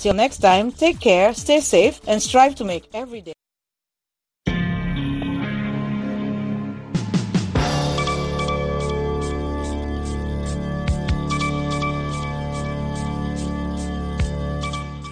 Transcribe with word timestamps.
Till 0.00 0.14
next 0.14 0.38
time, 0.38 0.72
take 0.72 0.98
care, 0.98 1.34
stay 1.34 1.60
safe, 1.60 2.00
and 2.08 2.22
strive 2.22 2.54
to 2.54 2.64
make 2.64 2.88
every 2.94 3.20
day. 3.20 3.34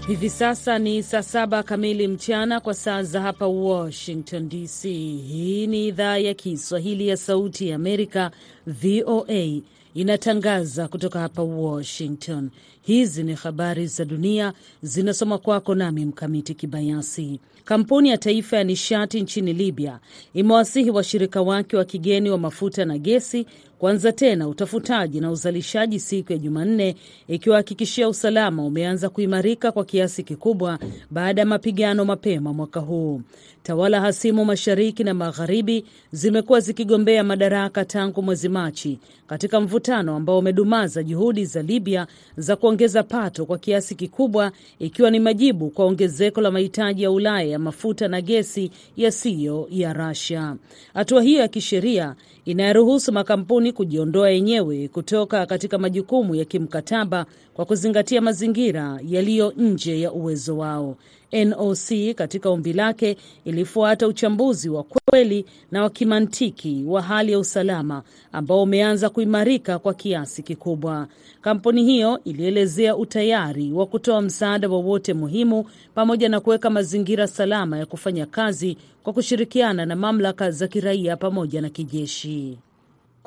Hivi 0.08 0.30
sasa 0.30 0.78
ni 0.78 1.02
saa 1.02 1.22
saba 1.22 1.62
kamili 1.62 2.08
mchana 2.08 2.60
kwa 2.60 2.74
saa 2.74 3.02
za 3.02 3.20
hapa 3.20 3.46
Washington 3.46 4.48
DC. 4.48 4.82
Hii 5.28 5.66
ni 5.66 5.86
idhaa 5.88 6.16
ya 6.18 6.34
Kiswahili 6.34 7.08
ya 7.08 7.16
Sauti 7.16 7.68
ya 7.68 7.76
Amerika, 7.76 8.30
VOA, 8.66 9.60
inatangaza 9.94 10.88
kutoka 10.88 11.20
hapa 11.20 11.42
Washington. 11.42 12.50
Hizi 12.88 13.22
ni 13.22 13.34
habari 13.34 13.86
za 13.86 14.04
dunia 14.04 14.52
zinasoma 14.82 15.38
kwako 15.38 15.74
nami 15.74 16.04
Mkamiti 16.04 16.54
Kibayasi. 16.54 17.40
Kampuni 17.64 18.08
ya 18.08 18.18
taifa 18.18 18.56
ya 18.56 18.64
nishati 18.64 19.20
nchini 19.20 19.52
Libya 19.52 19.98
imewasihi 20.34 20.90
washirika 20.90 21.42
wake 21.42 21.76
wa 21.76 21.84
kigeni 21.84 22.30
wa 22.30 22.38
mafuta 22.38 22.84
na 22.84 22.98
gesi 22.98 23.46
kuanza 23.78 24.12
tena 24.12 24.48
utafutaji 24.48 25.20
na 25.20 25.30
uzalishaji 25.30 26.00
siku 26.00 26.32
ya 26.32 26.38
Jumanne, 26.38 26.94
ikiwahakikishia 27.28 28.08
usalama 28.08 28.64
umeanza 28.64 29.08
kuimarika 29.08 29.72
kwa 29.72 29.84
kiasi 29.84 30.22
kikubwa 30.22 30.78
baada 31.10 31.40
ya 31.42 31.46
mapigano 31.46 32.04
mapema 32.04 32.52
mwaka 32.52 32.80
huu. 32.80 33.20
Tawala 33.62 34.00
hasimu 34.00 34.44
mashariki 34.44 35.04
na 35.04 35.14
magharibi 35.14 35.84
zimekuwa 36.12 36.60
zikigombea 36.60 37.24
madaraka 37.24 37.84
tangu 37.84 38.22
mwezi 38.22 38.48
Machi, 38.48 38.98
katika 39.26 39.60
mvutano 39.60 40.16
ambao 40.16 40.38
umedumaza 40.38 41.02
juhudi 41.02 41.44
za 41.44 41.62
Libya 41.62 42.06
za 42.36 42.56
kuongeza 42.56 43.02
pato 43.02 43.46
kwa 43.46 43.58
kiasi 43.58 43.94
kikubwa, 43.94 44.52
ikiwa 44.78 45.10
ni 45.10 45.20
majibu 45.20 45.70
kwa 45.70 45.84
ongezeko 45.84 46.40
la 46.40 46.50
mahitaji 46.50 47.02
ya 47.02 47.10
Ulaya 47.10 47.48
ya 47.48 47.58
mafuta 47.58 48.08
na 48.08 48.20
gesi 48.20 48.70
yasiyo 48.96 49.66
ya 49.70 49.92
Russia. 49.92 50.56
Hatua 50.94 51.22
hiyo 51.22 51.40
ya 51.40 51.48
kisheria 51.48 52.14
inayoruhusu 52.44 53.12
makampuni 53.12 53.67
kujiondoa 53.72 54.30
yenyewe 54.30 54.88
kutoka 54.88 55.46
katika 55.46 55.78
majukumu 55.78 56.34
ya 56.34 56.44
kimkataba 56.44 57.26
kwa 57.54 57.64
kuzingatia 57.64 58.20
mazingira 58.20 59.00
yaliyo 59.08 59.52
nje 59.56 60.00
ya 60.00 60.12
uwezo 60.12 60.58
wao. 60.58 60.96
NOC 61.32 62.14
katika 62.14 62.50
ombi 62.50 62.72
lake 62.72 63.16
ilifuata 63.44 64.06
uchambuzi 64.08 64.68
wa 64.68 64.82
kweli 64.82 65.44
na 65.70 65.82
wa 65.82 65.90
kimantiki 65.90 66.84
wa 66.86 67.02
hali 67.02 67.32
ya 67.32 67.38
usalama 67.38 68.02
ambao 68.32 68.62
umeanza 68.62 69.10
kuimarika 69.10 69.78
kwa 69.78 69.94
kiasi 69.94 70.42
kikubwa. 70.42 71.06
Kampuni 71.40 71.84
hiyo 71.84 72.20
ilielezea 72.24 72.96
utayari 72.96 73.72
wa 73.72 73.86
kutoa 73.86 74.22
msaada 74.22 74.68
wowote 74.68 75.14
muhimu 75.14 75.64
pamoja 75.94 76.28
na 76.28 76.40
kuweka 76.40 76.70
mazingira 76.70 77.26
salama 77.26 77.78
ya 77.78 77.86
kufanya 77.86 78.26
kazi 78.26 78.76
kwa 79.02 79.12
kushirikiana 79.12 79.86
na 79.86 79.96
mamlaka 79.96 80.50
za 80.50 80.68
kiraia 80.68 81.16
pamoja 81.16 81.60
na 81.60 81.68
kijeshi. 81.70 82.58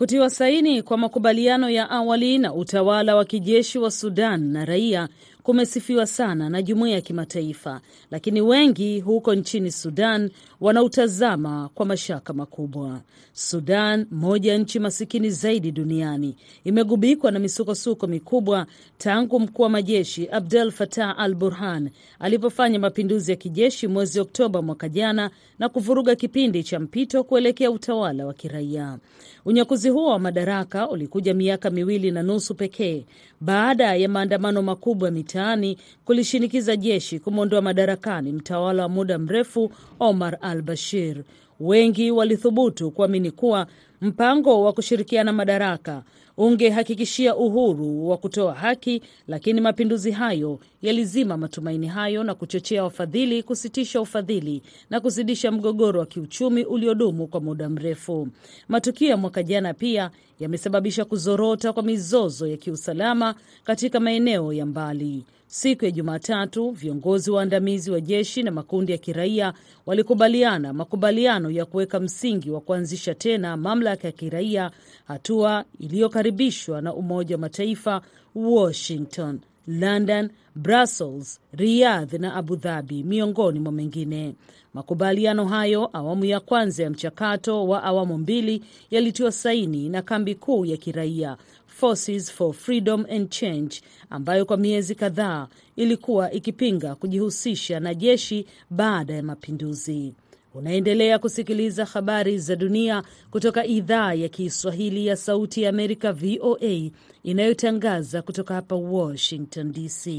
Kutiwa 0.02 0.30
saini 0.30 0.82
kwa 0.84 0.98
makubaliano 0.98 1.70
ya 1.70 1.90
awali 1.90 2.38
na 2.38 2.54
utawala 2.54 3.16
wa 3.16 3.26
kijeshi 3.26 3.80
wa 3.80 3.92
Sudan 3.92 4.44
na 4.52 4.66
raia 4.66 5.08
kumesifiwa 5.44 6.08
sana 6.08 6.50
na 6.50 6.62
jumuiya 6.62 6.96
ya 6.96 7.02
kimataifa, 7.02 7.82
lakini 8.12 8.42
wengi 8.42 9.00
huko 9.00 9.36
nchini 9.36 9.72
Sudan 9.72 10.30
wanautazama 10.62 11.70
kwa 11.76 11.86
mashaka 11.86 12.34
makubwa. 12.34 13.02
Sudan, 13.34 14.06
moja 14.12 14.52
ya 14.52 14.58
nchi 14.58 14.80
masikini 14.80 15.30
zaidi 15.30 15.72
duniani, 15.72 16.36
imegubikwa 16.64 17.32
na 17.32 17.40
misukosuko 17.40 18.08
mikubwa 18.08 18.66
tangu 18.98 19.40
mkuu 19.40 19.64
wa 19.64 19.70
majeshi 19.70 20.28
Abdel 20.32 20.72
Fattah 20.72 21.20
al 21.20 21.36
Burhan 21.36 21.90
alipofanya 22.20 22.80
mapinduzi 22.80 23.32
ya 23.32 23.38
kijeshi 23.38 23.88
mwezi 23.88 24.20
Oktoba 24.20 24.62
mwaka 24.62 24.90
jana 24.90 25.30
na 25.60 25.70
kuvuruga 25.70 26.16
kipindi 26.16 26.64
cha 26.64 26.80
mpito 26.80 27.24
kuelekea 27.24 27.72
utawala 27.72 28.26
wa 28.26 28.34
kiraia. 28.34 28.98
Unyakuzi 29.46 29.90
huo 29.90 30.10
wa 30.10 30.20
madaraka 30.20 30.90
ulikuja 30.90 31.34
miaka 31.34 31.70
miwili 31.70 32.12
na 32.12 32.24
nusu 32.24 32.56
pekee 32.56 33.06
baada 33.42 33.96
ya 33.96 34.10
maandamano 34.10 34.62
makubwa 34.62 35.12
mitaani 35.12 35.78
kulishinikiza 36.06 36.76
jeshi 36.76 37.20
kumwondoa 37.20 37.62
madarakani 37.62 38.32
mtawala 38.32 38.84
wa 38.84 38.90
muda 38.90 39.18
mrefu 39.18 39.72
Omar 40.00 40.38
al 40.52 40.62
Bashir. 40.62 41.24
Wengi 41.60 42.12
walithubutu 42.12 42.92
kuamini 42.92 43.32
kuwa 43.32 43.68
mpango 44.02 44.64
wa 44.64 44.74
kushirikiana 44.74 45.34
madaraka 45.34 46.04
ungehakikishia 46.38 47.36
uhuru 47.36 48.10
wa 48.10 48.18
kutoa 48.18 48.54
haki, 48.54 49.02
lakini 49.28 49.62
mapinduzi 49.62 50.12
hayo 50.12 50.60
yalizima 50.82 51.38
matumaini 51.38 51.88
hayo 51.88 52.24
na 52.24 52.36
kuchochea 52.36 52.84
wafadhili 52.84 53.44
kusitisha 53.44 54.02
ufadhili 54.02 54.62
na 54.90 55.00
kuzidisha 55.00 55.52
mgogoro 55.52 56.00
wa 56.00 56.06
kiuchumi 56.06 56.64
uliodumu 56.66 57.28
kwa 57.28 57.42
muda 57.42 57.70
mrefu. 57.70 58.28
Matukio 58.68 59.10
ya 59.10 59.18
mwaka 59.18 59.44
jana 59.44 59.74
pia 59.74 60.12
yamesababisha 60.40 61.06
kuzorota 61.06 61.74
kwa 61.74 61.84
mizozo 61.84 62.48
ya 62.48 62.58
kiusalama 62.58 63.36
katika 63.64 64.00
maeneo 64.00 64.54
ya 64.54 64.66
mbali. 64.66 65.26
Siku 65.54 65.86
ya 65.86 65.92
Jumatatu, 65.92 66.70
viongozi 66.72 67.32
waandamizi 67.32 67.92
wa 67.92 68.02
jeshi 68.02 68.44
na 68.44 68.52
makundi 68.52 68.92
ya 68.92 68.98
kiraia 68.98 69.54
walikubaliana 69.86 70.74
makubaliano 70.74 71.52
ya 71.52 71.66
kuweka 71.66 72.00
msingi 72.00 72.52
wa 72.52 72.62
kuanzisha 72.62 73.16
tena 73.16 73.58
mamlaka 73.58 74.08
ya 74.08 74.12
kiraia, 74.12 74.72
hatua 75.08 75.66
iliyokaribishwa 75.80 76.82
na 76.82 76.94
Umoja 76.94 77.36
wa 77.36 77.40
Mataifa, 77.42 78.02
Washington, 78.36 79.40
London, 79.68 80.30
Brussels, 80.56 81.40
Riyadh 81.54 82.14
na 82.14 82.34
Abu 82.36 82.56
Dhabi 82.56 83.04
miongoni 83.04 83.60
mwa 83.60 83.72
mengine. 83.72 84.36
Makubaliano 84.74 85.46
hayo, 85.46 85.90
awamu 85.94 86.26
ya 86.26 86.40
kwanza 86.40 86.84
ya 86.84 86.90
mchakato 86.90 87.68
wa 87.68 87.84
awamu 87.84 88.18
mbili, 88.18 88.64
yalitiwa 88.92 89.32
saini 89.32 89.90
na 89.90 90.02
kambi 90.02 90.36
kuu 90.36 90.66
ya 90.66 90.78
kiraia 90.78 91.38
Forces 91.82 92.30
for 92.32 92.54
Freedom 92.54 93.06
and 93.12 93.30
Change 93.30 93.82
ambayo 94.10 94.46
kwa 94.46 94.58
miezi 94.58 94.96
kadhaa 94.96 95.48
ilikuwa 95.76 96.32
ikipinga 96.32 96.96
kujihusisha 96.96 97.80
na 97.80 97.94
jeshi 97.94 98.46
baada 98.70 99.14
ya 99.14 99.24
mapinduzi. 99.24 100.14
Unaendelea 100.54 101.20
kusikiliza 101.20 101.86
habari 101.86 102.38
za 102.40 102.56
dunia 102.56 103.04
kutoka 103.32 103.66
idhaa 103.66 104.14
ya 104.14 104.30
Kiswahili 104.30 105.06
ya 105.08 105.16
Sauti 105.18 105.62
ya 105.64 105.70
Amerika, 105.70 106.14
VOA, 106.14 106.92
inayotangaza 107.24 108.22
kutoka 108.22 108.54
hapa 108.54 108.76
Washington 108.76 109.72
DC. 109.72 110.10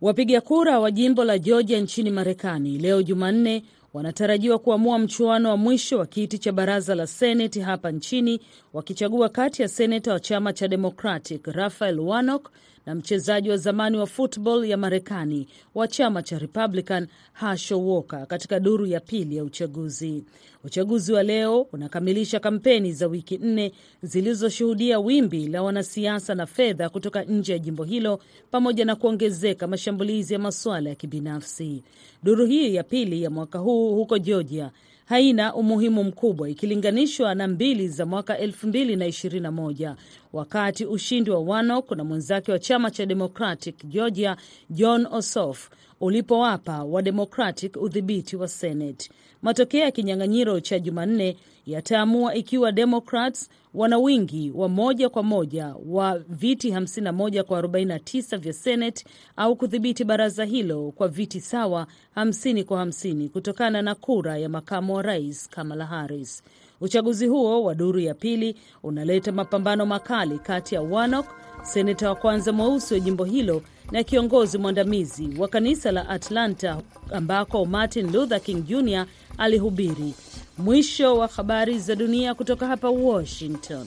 Wapiga 0.00 0.40
kura 0.40 0.80
wa 0.80 0.90
jimbo 0.90 1.24
la 1.24 1.38
Georgia 1.38 1.80
nchini 1.80 2.10
Marekani 2.10 2.78
leo 2.78 3.02
Jumanne 3.02 3.62
wanatarajiwa 3.92 4.58
kuamua 4.58 4.98
mchuano 4.98 5.48
wa 5.50 5.56
mwisho 5.56 5.98
wa 5.98 6.06
kiti 6.06 6.38
cha 6.38 6.52
baraza 6.52 6.94
la 6.94 7.06
Seneti 7.06 7.60
hapa 7.60 7.90
nchini, 7.90 8.40
wakichagua 8.72 9.28
kati 9.28 9.62
ya 9.62 9.68
seneta 9.68 10.12
wa 10.12 10.20
chama 10.20 10.52
cha 10.52 10.68
Democratic 10.68 11.46
Raphael 11.46 12.00
Warnock 12.00 12.50
na 12.86 12.94
mchezaji 12.94 13.50
wa 13.50 13.56
zamani 13.56 13.96
wa 13.96 14.06
football 14.06 14.64
ya 14.64 14.76
Marekani 14.76 15.46
wa 15.74 15.88
chama 15.88 16.22
cha 16.22 16.38
Republican 16.38 17.06
Herschel 17.32 17.78
Walker 17.78 18.26
katika 18.26 18.60
duru 18.60 18.86
ya 18.86 19.00
pili 19.00 19.36
ya 19.36 19.44
uchaguzi. 19.44 20.24
Uchaguzi 20.64 21.12
wa 21.12 21.22
leo 21.22 21.60
unakamilisha 21.72 22.40
kampeni 22.40 22.92
za 22.92 23.06
wiki 23.06 23.38
nne 23.38 23.72
zilizoshuhudia 24.02 24.98
wimbi 25.00 25.48
la 25.48 25.62
wanasiasa 25.62 26.34
na 26.34 26.46
fedha 26.46 26.88
kutoka 26.88 27.22
nje 27.24 27.52
ya 27.52 27.58
jimbo 27.58 27.84
hilo 27.84 28.20
pamoja 28.50 28.84
na 28.84 28.96
kuongezeka 28.96 29.66
mashambulizi 29.66 30.32
ya 30.32 30.38
masuala 30.38 30.88
ya 30.88 30.94
kibinafsi. 30.94 31.82
Duru 32.22 32.46
hii 32.46 32.74
ya 32.74 32.82
pili 32.82 33.22
ya 33.22 33.30
mwaka 33.30 33.58
huu 33.58 33.94
huko 33.94 34.18
Georgia 34.18 34.70
haina 35.10 35.54
umuhimu 35.54 36.04
mkubwa 36.04 36.50
ikilinganishwa 36.50 37.34
na 37.34 37.48
mbili 37.48 37.88
za 37.88 38.06
mwaka 38.06 38.38
2021 38.38 39.94
wakati 40.32 40.86
ushindi 40.86 41.30
wa 41.30 41.40
Warnock 41.40 41.90
na 41.90 42.04
mwenzake 42.04 42.52
wa 42.52 42.58
chama 42.58 42.90
cha 42.90 43.06
Democratic 43.06 43.86
Georgia 43.86 44.36
John 44.70 45.06
Ossoff 45.10 45.70
ulipowapa 46.00 46.84
wa 46.84 47.02
Democratic 47.02 47.76
udhibiti 47.76 48.36
wa 48.36 48.48
Senate. 48.48 49.10
Matokeo 49.42 49.80
ya 49.80 49.90
kinyang'anyiro 49.90 50.60
cha 50.60 50.78
Jumanne 50.78 51.36
yataamua 51.66 52.34
ikiwa 52.34 52.72
Democrats 52.72 53.48
wana 53.74 53.98
wingi 53.98 54.52
wa 54.54 54.68
moja 54.68 55.08
kwa 55.08 55.22
moja 55.22 55.74
wa 55.86 56.18
viti 56.18 56.70
51 56.70 57.42
kwa 57.42 57.62
49 57.62 58.38
vya 58.38 58.52
Senate 58.52 59.04
au 59.36 59.56
kudhibiti 59.56 60.04
baraza 60.04 60.44
hilo 60.44 60.92
kwa 60.96 61.08
viti 61.08 61.40
sawa 61.40 61.86
50 62.16 62.64
kwa 62.64 62.84
50 62.84 63.28
kutokana 63.28 63.82
na 63.82 63.94
kura 63.94 64.38
ya 64.38 64.48
makamu 64.48 64.94
wa 64.94 65.02
rais 65.02 65.48
Kamala 65.48 65.86
Harris. 65.86 66.42
Uchaguzi 66.80 67.26
huo 67.26 67.62
wa 67.62 67.74
duru 67.74 68.00
ya 68.00 68.14
pili 68.14 68.56
unaleta 68.82 69.32
mapambano 69.32 69.86
makali 69.86 70.38
kati 70.38 70.74
ya 70.74 70.82
Warnock, 70.82 71.26
seneta 71.62 72.08
wa 72.08 72.14
kwanza 72.14 72.52
mweusi 72.52 72.94
wa 72.94 73.00
jimbo 73.00 73.24
hilo 73.24 73.62
na 73.92 74.02
kiongozi 74.02 74.58
mwandamizi 74.58 75.28
wa 75.38 75.48
kanisa 75.48 75.92
la 75.92 76.08
Atlanta 76.08 76.82
ambako 77.12 77.64
Martin 77.64 78.12
Luther 78.12 78.40
King 78.40 78.64
Jr 78.66 79.06
alihubiri. 79.38 80.14
Mwisho 80.58 81.16
wa 81.16 81.26
habari 81.26 81.78
za 81.78 81.96
dunia 81.96 82.34
kutoka 82.34 82.66
hapa 82.66 82.90
Washington. 82.90 83.86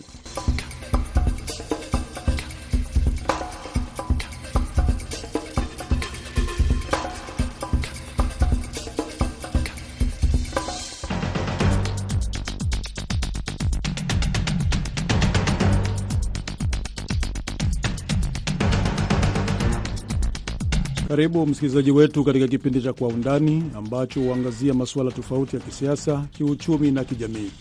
Karibu 21.24 21.46
msikilizaji 21.48 21.92
wetu 21.92 22.24
katika 22.24 22.48
kipindi 22.48 22.82
cha 22.82 22.94
Kwa 22.94 23.08
Undani 23.08 23.64
ambacho 23.76 24.22
huangazia 24.22 24.74
masuala 24.74 25.12
tofauti 25.12 25.56
ya 25.56 25.62
kisiasa, 25.62 26.26
kiuchumi 26.32 26.92
na 26.92 27.04
kijamii. 27.04 27.52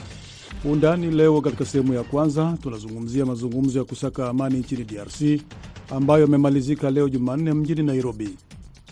Undani 0.65 1.11
leo, 1.11 1.41
katika 1.41 1.65
sehemu 1.65 1.95
ya 1.95 2.03
kwanza 2.03 2.59
tunazungumzia 2.63 3.27
mazungumzo 3.27 3.79
ya 3.79 3.85
kusaka 3.85 4.29
amani 4.29 4.59
nchini 4.59 4.85
DRC 4.85 5.41
ambayo 5.91 6.21
yamemalizika 6.21 6.91
leo 6.91 7.09
Jumanne 7.09 7.53
mjini 7.53 7.83
Nairobi. 7.83 8.29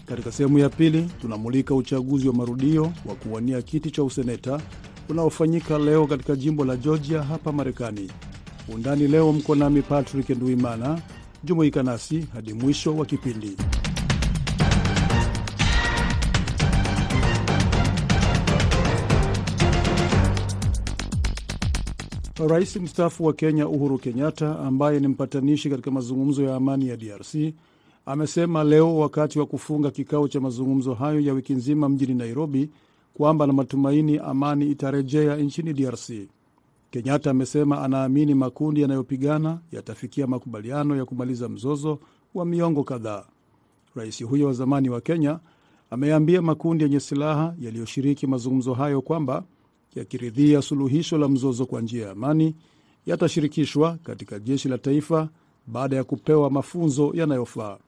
Katika 0.07 0.33
sehemu 0.33 0.59
ya 0.59 0.69
pili 0.69 1.09
tunamulika 1.21 1.75
uchaguzi 1.75 2.29
wa 2.29 2.35
marudio 2.35 2.83
wa 2.83 3.15
kuwania 3.15 3.63
kiti 3.63 3.91
cha 3.91 4.03
useneta 4.03 4.61
unaofanyika 5.09 5.79
leo 5.79 6.07
katika 6.07 6.37
jimbo 6.37 6.65
la 6.65 6.77
Georgia 6.77 7.23
hapa 7.23 7.53
Marekani. 7.53 8.11
Undani 8.75 9.09
leo 9.09 9.33
mko 9.33 9.55
nami 9.55 9.83
Patrick 9.83 10.31
Nduimana. 10.31 11.03
Jumuika 11.45 11.83
nasi 11.83 12.27
hadi 12.35 12.53
mwisho 12.53 12.97
wa 12.97 13.07
kipindi. 13.07 13.57
Rais 22.49 22.77
mstaafu 22.77 23.25
wa 23.25 23.33
Kenya 23.33 23.69
Uhuru 23.69 23.99
Kenyatta, 23.99 24.59
ambaye 24.59 25.01
ni 25.01 25.09
mpatanishi 25.09 25.71
katika 25.71 25.91
mazungumzo 25.91 26.43
ya 26.45 26.57
amani 26.57 26.89
ya 26.89 26.97
DRC, 26.97 27.35
amesema 28.07 28.65
leo 28.65 28.97
wakati 28.99 29.39
wa 29.39 29.47
kufunga 29.47 29.91
kikao 29.91 30.29
cha 30.29 30.41
mazungumzo 30.41 30.95
hayo 30.95 31.21
ya 31.21 31.33
wiki 31.33 31.53
nzima 31.55 31.89
mjini 31.89 32.15
Nairobi 32.15 32.71
kwamba 33.15 33.47
na 33.47 33.53
matumaini 33.53 34.19
amani 34.19 34.67
itarejea 34.71 35.37
nchini 35.37 35.73
DRC. 35.73 36.11
Kenyatta 36.91 37.31
amesema 37.31 37.83
anaamini 37.83 38.35
makundi 38.35 38.83
yanayopigana 38.83 39.59
yatafikia 39.73 40.27
makubaliano 40.27 40.97
ya 40.97 41.05
kumaliza 41.05 41.49
mzozo 41.49 41.99
wa 42.35 42.45
miongo 42.47 42.85
kadhaa. 42.85 43.25
Rais 43.95 44.25
huyo 44.25 44.47
wa 44.47 44.53
zamani 44.53 44.89
wa 44.91 45.01
Kenya 45.01 45.39
ameambia 45.91 46.43
makundi 46.43 46.85
yenye 46.85 47.01
silaha 47.01 47.55
yaliyoshiriki 47.61 48.27
mazungumzo 48.27 48.75
hayo 48.75 49.03
kwamba 49.03 49.45
yakiridhia 49.95 50.63
suluhisho 50.63 51.19
la 51.19 51.29
mzozo 51.29 51.67
kwa 51.67 51.81
njia 51.81 52.05
ya 52.07 52.11
amani 52.13 52.55
yatashirikishwa 53.07 53.99
katika 54.03 54.39
jeshi 54.39 54.69
la 54.69 54.79
taifa 54.79 55.29
baada 55.67 55.97
ya 55.97 56.05
kupewa 56.05 56.51
mafunzo 56.51 57.11
yanayofaa. 57.15 57.79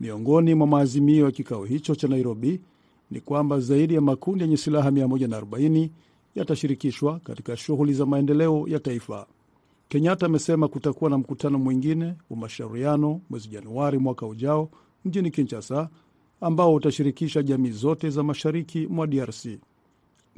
Miongoni 0.00 0.54
mwa 0.54 0.66
maazimio 0.66 1.24
ya 1.24 1.30
kikao 1.30 1.64
hicho 1.64 1.94
cha 1.94 2.08
Nairobi 2.08 2.60
ni 3.10 3.20
kwamba 3.20 3.60
zaidi 3.60 3.94
ya 3.94 4.00
makundi 4.00 4.44
yenye 4.44 4.56
silaha 4.56 4.90
140 4.90 5.88
yatashirikishwa 6.34 7.18
katika 7.18 7.56
shughuli 7.56 7.92
za 7.94 8.06
maendeleo 8.06 8.64
ya 8.68 8.78
taifa. 8.80 9.26
Kenyatta 9.88 10.26
amesema 10.26 10.68
kutakuwa 10.68 11.10
na 11.10 11.18
mkutano 11.18 11.58
mwingine 11.58 12.14
wa 12.30 12.36
mashauriano 12.36 13.20
mwezi 13.30 13.48
Januari 13.48 13.98
mwaka 13.98 14.26
ujao 14.26 14.70
mjini 15.04 15.30
Kinshasa, 15.30 15.88
ambao 16.40 16.74
utashirikisha 16.74 17.42
jamii 17.42 17.70
zote 17.70 18.10
za 18.10 18.22
mashariki 18.22 18.86
mwa 18.86 19.06
DRC. 19.06 19.46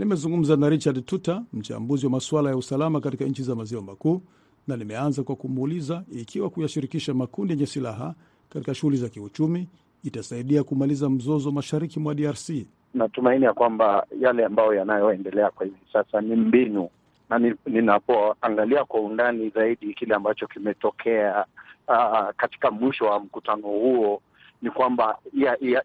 Nimezungumza 0.01 0.57
na 0.57 0.69
Richard 0.69 1.05
Tuta, 1.05 1.43
mchambuzi 1.53 2.07
wa 2.07 2.13
masuala 2.13 2.51
ya 2.51 2.57
usalama 2.57 3.01
katika 3.01 3.25
nchi 3.25 3.43
za 3.43 3.55
maziwa 3.55 3.83
makuu, 3.83 4.23
na 4.69 4.77
nimeanza 4.77 5.23
kwa 5.23 5.37
kumuuliza 5.37 6.05
ikiwa 6.13 6.51
kuyashirikisha 6.51 7.15
makundi 7.15 7.53
yenye 7.53 7.67
silaha 7.67 8.15
katika 8.49 8.75
shughuli 8.75 8.97
za 8.97 9.09
kiuchumi 9.09 9.69
itasaidia 10.05 10.65
kumaliza 10.65 11.11
mzozo 11.11 11.51
mashariki 11.53 12.01
mwa 12.01 12.15
DRC. 12.15 12.51
Natumaini 12.95 13.45
ya 13.45 13.53
kwamba 13.53 14.07
yale 14.21 14.45
ambayo 14.45 14.75
yanayoendelea 14.75 15.51
kwa 15.51 15.67
hivi 15.67 15.79
sasa 15.93 16.21
ni 16.21 16.37
mbinu, 16.37 16.89
na 17.31 17.55
ninapoangalia 17.67 18.85
kwa 18.85 19.01
undani 19.01 19.49
zaidi 19.51 19.95
kile 19.95 20.15
ambacho 20.15 20.47
kimetokea 20.47 21.45
uh, 21.89 22.29
katika 22.37 22.71
mwisho 22.71 23.05
wa 23.05 23.21
mkutano 23.21 23.63
huo 23.69 24.23
ni 24.63 24.71
kwamba 24.71 25.19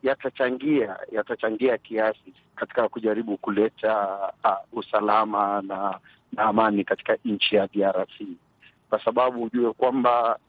yatachangia 0.03 0.85
ya, 0.85 0.89
ya 0.89 0.97
yatachangia 1.11 1.77
kiasi 1.77 2.33
katika 2.55 2.89
kujaribu 2.89 3.37
kuleta 3.37 4.17
uh, 4.43 4.79
usalama 4.79 5.61
na, 5.61 5.99
na 6.33 6.43
amani 6.43 6.83
katika 6.83 7.17
nchi 7.25 7.55
ya 7.55 7.67
DRC, 7.67 8.21
kwa 8.89 9.03
sababu 9.05 9.43
ujue 9.43 9.73
kwamba 9.73 10.39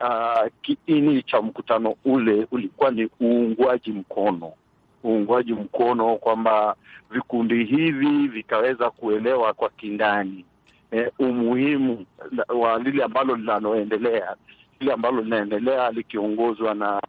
uh, 0.00 0.46
kiini 0.62 1.22
cha 1.22 1.42
mkutano 1.42 1.94
ule 2.04 2.46
ulikuwa 2.50 2.90
ni 2.90 3.08
uungwaji 3.20 3.92
mkono. 3.92 4.52
Uungwaji 5.04 5.52
mkono 5.52 6.16
kwamba 6.16 6.76
vikundi 7.10 7.64
hivi 7.64 8.28
vikaweza 8.28 8.90
kuelewa 8.90 9.52
kwa 9.54 9.68
kindani 9.70 10.44
eh, 10.90 11.10
umuhimu 11.18 12.06
wa 12.48 12.78
lile 12.78 13.04
ambalo 13.04 13.36
linaloendelea 13.36 14.36
lile 14.80 14.92
ambalo 14.92 15.20
linaendelea 15.22 15.90
likiongozwa 15.90 16.74
na 16.74 17.00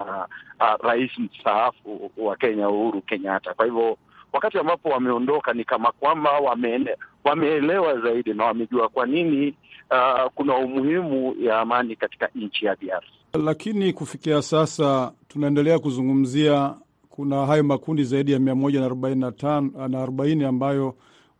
uh, 0.59 0.85
rais 0.85 1.11
mstaafu 1.19 2.11
wa 2.17 2.35
Kenya 2.35 2.69
Uhuru 2.69 3.01
Kenyatta. 3.01 3.53
Kwa 3.53 3.65
hivyo 3.65 3.97
wakati 4.33 4.57
ambapo 4.57 4.89
wameondoka 4.89 5.53
ni 5.53 5.63
kama 5.63 5.91
kwamba 5.91 6.31
wameene, 6.31 6.95
wameelewa 7.23 7.99
zaidi 8.01 8.33
na 8.33 8.45
wamejua 8.45 8.89
kwa 8.89 9.05
nini 9.05 9.55
uh, 9.91 10.31
kuna 10.35 10.55
umuhimu 10.57 11.35
ya 11.39 11.59
amani 11.59 11.95
katika 11.95 12.29
nchi 12.35 12.65
ya 12.65 12.75
DRC. 12.75 13.05
Lakini 13.45 13.93
kufikia 13.93 14.41
sasa 14.41 15.11
tunaendelea 15.27 15.79
kuzungumzia 15.79 16.75
kuna 17.09 17.45
hayo 17.45 17.63
makundi 17.63 18.03
zaidi 18.03 18.31
ya 18.31 18.39
mia 18.39 18.55
moja 18.55 18.79
na 18.79 18.85
arobaini 18.85 19.21
na 19.21 19.31
tano 19.31 19.87
na 19.87 20.01
arobaini 20.03 20.43
ambayo 20.43 20.95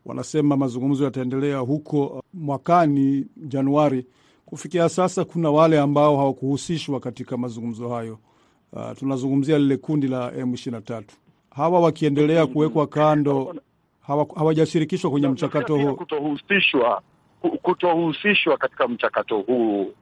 wanasema 0.06 0.56
mazungumzo 0.56 1.04
yataendelea 1.04 1.58
huko 1.58 2.22
mwakani 2.34 3.26
Januari. 3.36 4.06
Kufikia 4.48 4.88
sasa 4.88 5.24
kuna 5.24 5.50
wale 5.50 5.78
ambao 5.80 6.16
hawakuhusishwa 6.16 7.00
katika 7.00 7.36
mazungumzo 7.36 7.88
hayo. 7.88 8.18
Uh, 8.72 8.92
tunazungumzia 8.98 9.58
lile 9.58 9.76
kundi 9.76 10.08
la 10.08 10.30
M23. 10.30 11.02
Hawa 11.50 11.80
wakiendelea 11.80 12.46
kuwekwa 12.46 12.86
kando, 12.86 13.54
hawajashirikishwa 14.36 15.10
kwenye 15.10 15.28
mchakato 15.28 15.76
huu. 15.76 15.94
Kutohusishwa, 15.96 17.02
kutohusishwa 17.62 18.56
katika 18.56 18.88
mchakato 18.88 19.38
huu 19.38 19.92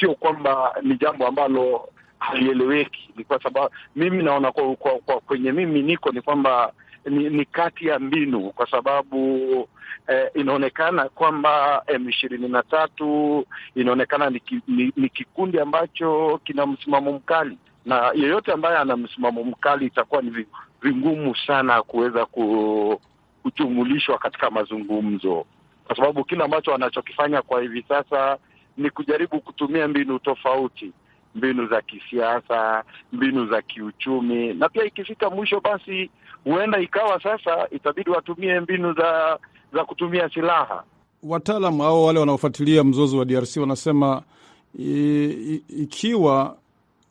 sio 0.00 0.14
kwamba 0.14 0.74
ni 0.82 0.96
jambo 0.98 1.26
ambalo 1.26 1.88
halieleweki. 2.18 3.10
Ni 3.16 3.24
kwa 3.24 3.42
sababu 3.42 3.74
mimi 3.96 4.22
naona 4.22 4.52
kwa, 4.52 4.76
kwa, 4.76 4.92
kwa 4.98 5.20
kwenye 5.20 5.52
mimi 5.52 5.82
niko 5.82 6.10
ni 6.12 6.20
kwamba 6.20 6.72
ni, 7.06 7.30
ni 7.30 7.44
kati 7.44 7.86
ya 7.86 7.98
mbinu 7.98 8.50
kwa 8.50 8.70
sababu 8.70 9.18
eh, 10.08 10.30
inaonekana 10.34 11.08
kwamba 11.08 11.82
M 11.86 12.08
ishirini 12.08 12.48
na 12.48 12.62
tatu 12.62 13.46
inaonekana 13.74 14.30
ni, 14.30 14.42
ni, 14.68 14.92
ni 14.96 15.08
kikundi 15.08 15.60
ambacho 15.60 16.40
kina 16.44 16.66
msimamo 16.66 17.12
mkali, 17.12 17.58
na 17.84 18.10
yeyote 18.14 18.52
ambaye 18.52 18.76
ana 18.78 18.96
msimamo 18.96 19.44
mkali 19.44 19.86
itakuwa 19.86 20.22
ni 20.22 20.46
vingumu 20.82 21.36
sana 21.36 21.82
kuweza 21.82 22.26
kujumulishwa 23.42 24.18
katika 24.18 24.50
mazungumzo, 24.50 25.44
kwa 25.86 25.96
sababu 25.96 26.24
kile 26.24 26.44
ambacho 26.44 26.70
wanachokifanya 26.70 27.42
kwa 27.42 27.62
hivi 27.62 27.84
sasa 27.88 28.38
ni 28.76 28.90
kujaribu 28.90 29.40
kutumia 29.40 29.88
mbinu 29.88 30.18
tofauti 30.18 30.92
mbinu 31.36 31.66
za 31.66 31.80
kisiasa, 31.82 32.84
mbinu 33.12 33.46
za 33.46 33.62
kiuchumi, 33.62 34.54
na 34.54 34.68
pia 34.68 34.84
ikifika 34.84 35.30
mwisho, 35.30 35.60
basi 35.60 36.10
huenda 36.46 36.80
ikawa 36.80 37.22
sasa 37.22 37.68
itabidi 37.70 38.10
watumie 38.10 38.60
mbinu 38.60 38.92
za 38.94 39.38
za 39.72 39.84
kutumia 39.84 40.30
silaha. 40.34 40.82
Wataalam 41.22 41.80
au 41.80 42.04
wale 42.04 42.18
wanaofuatilia 42.20 42.84
mzozo 42.84 43.18
wa 43.18 43.24
DRC 43.24 43.56
wanasema 43.56 44.22
i, 44.78 45.24
i, 45.24 45.62
ikiwa 45.82 46.56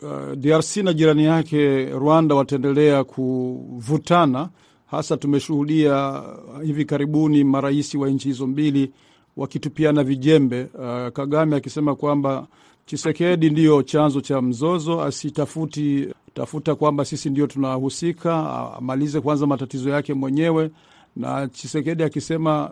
uh, 0.01 0.33
DRC 0.35 0.77
na 0.77 0.93
jirani 0.93 1.25
yake 1.25 1.85
Rwanda 1.85 2.35
wataendelea 2.35 3.03
kuvutana, 3.03 4.49
hasa 4.91 5.17
tumeshuhudia 5.17 6.23
hivi 6.63 6.85
karibuni 6.85 7.43
marais 7.43 7.95
wa 7.95 8.09
nchi 8.09 8.27
hizo 8.27 8.47
mbili 8.47 8.91
wakitupiana 9.37 10.03
vijembe, 10.03 10.63
uh, 10.73 11.07
Kagame 11.13 11.55
akisema 11.55 11.95
kwamba 11.95 12.47
Chisekedi 12.87 13.49
ndiyo 13.49 13.83
chanzo 13.83 14.21
cha 14.21 14.41
mzozo, 14.41 15.01
asitafuti 15.01 16.13
tafuta 16.33 16.75
kwamba 16.75 17.05
sisi 17.05 17.29
ndio 17.29 17.47
tunahusika, 17.47 18.33
amalize 18.77 19.21
kwanza 19.21 19.47
matatizo 19.47 19.89
yake 19.89 20.13
mwenyewe, 20.13 20.71
na 21.15 21.47
Chisekedi 21.47 22.03
akisema 22.03 22.71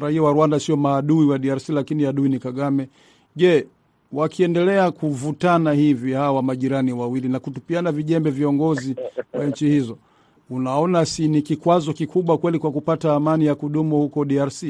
raia 0.00 0.22
wa 0.22 0.32
Rwanda 0.32 0.60
sio 0.60 0.76
maadui 0.76 1.26
wa 1.26 1.38
DRC, 1.38 1.68
lakini 1.68 2.06
adui 2.06 2.28
ni 2.28 2.38
Kagame. 2.38 2.88
Je, 3.36 3.66
wakiendelea 4.12 4.90
kuvutana 4.90 5.72
hivi 5.72 6.12
hawa 6.12 6.42
majirani 6.42 6.92
wawili 6.92 7.28
na 7.28 7.40
kutupiana 7.40 7.92
vijembe 7.92 8.30
viongozi 8.30 8.96
wa 9.32 9.44
nchi 9.44 9.68
hizo, 9.68 9.98
unaona 10.50 11.06
si 11.06 11.28
ni 11.28 11.42
kikwazo 11.42 11.92
kikubwa 11.92 12.38
kweli 12.38 12.58
kwa 12.58 12.72
kupata 12.72 13.14
amani 13.14 13.46
ya 13.46 13.54
kudumu 13.54 13.96
huko 13.96 14.24
DRC? 14.24 14.62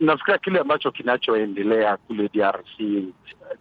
Nafikiria 0.00 0.38
kile 0.38 0.58
ambacho 0.58 0.90
kinachoendelea 0.90 1.96
kule 1.96 2.28
DRC 2.34 2.80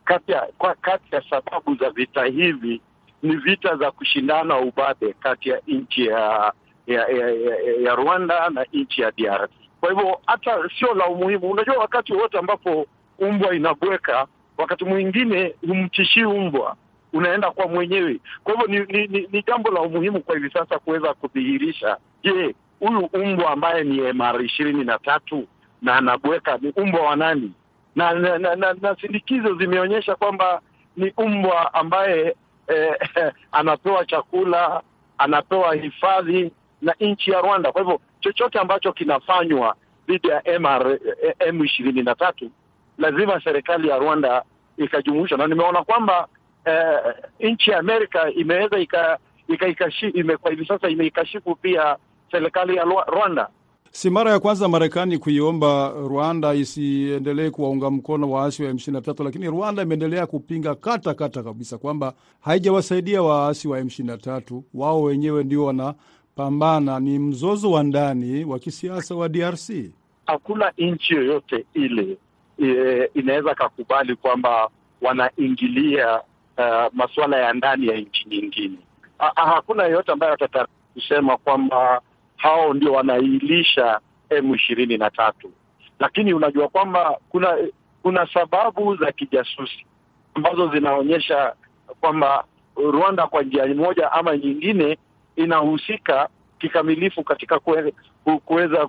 kati 0.08 0.32
ya 0.32 0.48
kati 0.82 1.16
ya 1.16 1.24
sababu 1.30 1.76
za 1.76 1.90
vita 1.90 2.26
hivi 2.26 2.82
ni 3.24 3.36
vita 3.36 3.76
za 3.76 3.92
kushindana 3.92 4.58
ubabe 4.60 5.14
kati 5.14 5.50
ya 5.50 5.62
nchi 5.68 6.06
ya 6.06 6.54
ya, 6.88 7.08
ya, 7.08 7.30
ya 7.30 7.56
ya 7.82 7.96
Rwanda 7.96 8.50
na 8.50 8.66
nchi 8.74 9.02
ya 9.02 9.12
DRC. 9.12 9.52
Kwa 9.80 9.90
hivyo 9.90 10.20
hata 10.26 10.70
sio 10.80 10.94
la 10.94 11.06
umuhimu. 11.08 11.52
Unajua, 11.52 11.78
wakati 11.78 12.14
wowote 12.14 12.38
ambapo 12.38 12.86
umbwa 13.20 13.56
inabweka, 13.56 14.28
wakati 14.58 14.86
mwingine 14.86 15.56
humtishii 15.68 16.24
umbwa, 16.24 16.76
unaenda 17.14 17.52
kwa 17.52 17.68
mwenyewe. 17.68 18.20
Kwa 18.44 18.54
hivyo 18.54 18.68
ni, 18.68 18.98
ni, 18.98 19.08
ni, 19.08 19.28
ni 19.32 19.44
jambo 19.48 19.72
la 19.72 19.82
umuhimu 19.82 20.22
kwa 20.22 20.36
hivi 20.36 20.50
sasa 20.50 20.80
kuweza 20.80 21.14
kudhihirisha, 21.14 21.98
je, 22.24 22.56
huyu 22.80 23.10
umbwa 23.14 23.52
ambaye 23.52 23.84
ni 23.84 24.14
MR 24.14 24.46
ishirini 24.46 24.84
na 24.84 25.00
tatu 25.00 25.48
na 25.82 25.96
anabweka 25.96 26.58
ni 26.62 26.70
umbwa 26.76 27.02
wa 27.02 27.16
nani? 27.16 27.52
Na, 27.98 28.14
na, 28.14 28.38
na, 28.38 28.56
na, 28.56 28.74
na 28.82 28.96
sindikizo 29.02 29.56
zimeonyesha 29.56 30.16
kwamba 30.16 30.62
ni 30.98 31.14
umbwa 31.18 31.74
ambaye 31.74 32.36
eh, 32.68 32.96
anapewa 33.52 34.06
chakula, 34.06 34.82
anapewa 35.18 35.76
hifadhi 35.76 36.52
na 36.82 36.96
nchi 37.00 37.32
ya 37.32 37.42
Rwanda. 37.42 37.72
Kwa 37.72 37.82
hivyo 37.82 38.00
chochote 38.20 38.60
ambacho 38.60 38.94
kinafanywa 38.94 39.76
dhidi 40.08 40.28
ya 40.28 40.60
MR 40.60 41.00
M 41.40 41.66
ishirini 41.66 42.04
na 42.04 42.16
tatu 42.16 42.52
lazima 42.98 43.42
serikali 43.44 43.88
ya 43.88 43.98
Rwanda 43.98 44.44
ikajumuishwa, 44.78 45.38
na 45.38 45.48
nimeona 45.48 45.84
kwamba 45.84 46.28
eh, 46.66 47.00
nchi 47.40 47.72
ya 47.72 47.80
Amerika 47.80 48.32
imeweza 48.32 48.80
ika, 48.80 49.18
ika, 49.48 49.68
ikashi, 49.68 50.08
ime, 50.08 50.38
kwa 50.38 50.52
hivi 50.52 50.66
sasa 50.66 50.90
imeikashifu 50.90 51.56
pia 51.56 51.98
serikali 52.32 52.76
ya 52.76 52.84
Rwanda. 53.08 53.50
Si 53.92 54.10
mara 54.10 54.32
ya 54.32 54.40
kwanza 54.40 54.68
Marekani 54.68 55.18
kuiomba 55.18 55.90
Rwanda 55.90 56.54
isiendelee 56.54 57.50
kuwaunga 57.50 57.90
mkono 57.92 58.32
waasi 58.32 58.64
wa 58.64 58.72
M23, 58.72 59.24
lakini 59.24 59.48
Rwanda 59.48 59.82
imeendelea 59.84 60.26
kupinga 60.28 60.76
kata 60.76 61.14
kata 61.14 61.44
kabisa 61.44 61.78
kwamba 61.78 62.14
haijawasaidia 62.42 63.22
waasi 63.22 63.68
wa 63.68 63.80
M23. 63.82 64.62
Wao 64.74 65.04
wenyewe 65.04 65.44
ndio 65.44 65.66
wanapambana, 65.66 67.00
ni 67.00 67.20
mzozo 67.20 67.72
wa 67.72 67.84
ndani 67.84 68.46
wa 68.46 68.60
kisiasa 68.60 69.16
wa 69.16 69.30
DRC. 69.30 69.70
Hakuna 70.26 70.72
nchi 70.78 71.14
yoyote 71.14 71.66
ile 71.74 72.18
e, 72.64 73.10
inaweza 73.14 73.56
kakubali 73.56 74.16
kwamba 74.16 74.70
wanaingilia 75.02 76.22
uh, 76.58 76.94
masuala 76.94 77.38
ya 77.40 77.54
ndani 77.54 77.88
ya 77.88 77.98
nchi 77.98 78.30
nyingine. 78.30 78.78
Ha, 79.18 79.32
hakuna 79.36 79.84
yoyote 79.84 80.12
ambayo 80.12 80.34
atataka 80.34 80.68
kusema 80.94 81.38
kwamba 81.38 82.02
hao 82.38 82.74
ndio 82.74 82.94
wanailisha 82.94 84.00
M 84.30 84.56
ishirini 84.56 84.98
na 84.98 85.10
tatu, 85.10 85.52
lakini 86.00 86.34
unajua 86.34 86.68
kwamba 86.68 87.18
kuna 87.30 87.58
kuna 88.02 88.28
sababu 88.34 88.96
za 88.96 89.12
kijasusi 89.12 89.86
ambazo 90.34 90.68
zinaonyesha 90.72 91.54
kwamba 92.02 92.44
Rwanda 92.76 93.28
kwa 93.28 93.44
njia 93.44 93.68
moja 93.68 94.12
ama 94.12 94.38
nyingine 94.38 94.98
inahusika 95.36 96.30
kikamilifu 96.60 97.24
katika 97.24 97.60
kuweza 98.46 98.88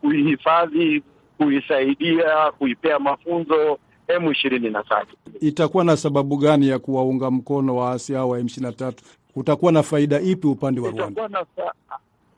kuihifadhi, 0.00 1.02
kuisaidia, 1.38 2.52
kuipea 2.58 2.98
mafunzo 2.98 3.78
M 4.08 4.30
ishirini 4.32 4.70
na 4.70 4.82
tatu. 4.82 5.16
Itakuwa 5.40 5.84
na 5.84 5.96
sababu 5.96 6.36
gani 6.36 6.68
ya 6.68 6.78
kuwaunga 6.78 7.30
mkono 7.30 7.76
waasi 7.76 8.12
hao 8.14 8.28
wa 8.28 8.38
M 8.40 8.46
ishirini 8.46 8.66
na 8.66 8.76
tatu? 8.76 9.04
Kutakuwa 9.34 9.72
na 9.72 9.82
faida 9.82 10.20
ipi 10.20 10.46
upande 10.46 10.80
wa 10.80 10.90
Rwanda? 10.90 11.28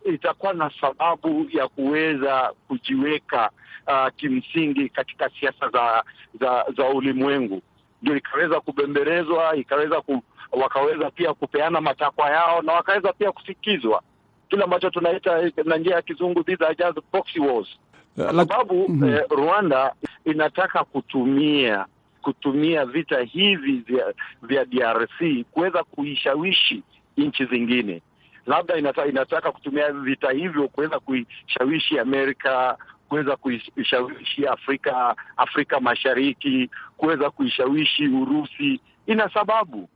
Itakuwa 0.05 0.53
na, 0.53 0.71
sababu 0.81 1.47
ya 1.51 1.69
kuweza 1.69 2.53
kujiweka 2.69 3.51
uh, 3.87 4.09
kimsingi 4.17 4.89
katika 4.89 5.31
siasa 5.41 5.69
za 5.69 6.05
za, 6.41 6.65
za 6.77 6.85
ulimwengu, 6.89 7.63
ndio 8.03 8.17
ikaweza 8.17 8.61
kubembelezwa, 8.61 9.57
ikaweza 9.57 10.01
ku, 10.01 10.23
wakaweza 10.53 11.11
pia 11.11 11.35
kupeana 11.35 11.81
matakwa 11.81 12.31
yao 12.31 12.63
na 12.63 12.73
wakaweza 12.73 13.13
pia 13.13 13.33
kusikizwa, 13.33 14.03
kile 14.49 14.65
ambacho 14.65 14.91
tunaita 14.91 15.51
na 15.65 15.77
njia 15.77 15.95
ya 15.95 16.03
kizungu 16.03 16.45
these 16.45 16.65
are 16.65 16.75
just 16.75 16.99
proxy 17.11 17.41
wars, 17.41 17.69
kwa 18.17 18.33
sababu 18.33 18.89
mm 18.89 19.01
-hmm. 19.01 19.15
eh, 19.17 19.25
Rwanda 19.31 19.95
inataka 20.25 20.85
kutumia 20.85 21.87
kutumia 22.23 22.85
vita 22.87 23.21
hivi 23.21 23.73
vya, 23.73 24.15
vya 24.43 24.65
DRC 24.65 25.45
kuweza 25.51 25.85
kuishawishi 25.85 26.83
nchi 27.17 27.45
zingine 27.45 28.03
labda 28.47 28.77
inataka, 28.77 29.09
inataka 29.09 29.53
kutumia 29.53 29.93
vita 29.93 30.31
hivyo 30.31 30.69
kuweza 30.69 31.01
kuishawishi 31.01 31.99
Amerika, 31.99 32.77
kuweza 33.09 33.37
kuishawishi 33.37 34.47
Afrika 34.47 35.17
Afrika 35.37 35.81
Mashariki, 35.81 36.71
kuweza 36.97 37.31
kuishawishi 37.31 38.09
Urusi. 38.09 38.81
Ina 39.07 39.31
sababu. 39.35 39.89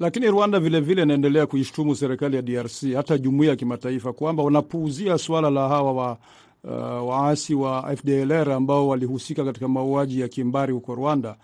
Lakini 0.00 0.26
Rwanda 0.30 0.60
vilevile 0.60 1.02
inaendelea 1.02 1.46
kuishtumu 1.46 1.94
serikali 1.94 2.36
ya 2.36 2.42
DRC, 2.42 2.94
hata 2.96 3.18
jumuiya 3.18 3.50
ya 3.50 3.56
kimataifa 3.56 4.12
kwamba 4.12 4.42
wanapuuzia 4.42 5.18
swala 5.18 5.50
la 5.50 5.68
hawa 5.68 5.92
wa 5.92 6.18
uh, 6.64 7.08
waasi 7.08 7.54
wa 7.54 7.96
FDLR 7.96 8.52
ambao 8.52 8.88
walihusika 8.88 9.44
katika 9.44 9.68
mauaji 9.68 10.20
ya 10.20 10.28
kimbari 10.28 10.72
huko 10.72 10.94
Rwanda, 10.94 11.36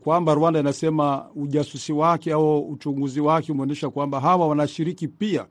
kwamba 0.00 0.34
Rwanda 0.34 0.60
inasema 0.60 1.26
ujasusi 1.36 1.92
wake 1.92 2.32
au 2.32 2.60
uchunguzi 2.68 3.20
wake 3.20 3.52
umeonyesha 3.52 3.90
kwamba 3.90 4.20
hawa 4.20 4.48
wanashiriki 4.48 5.08
pia 5.08 5.46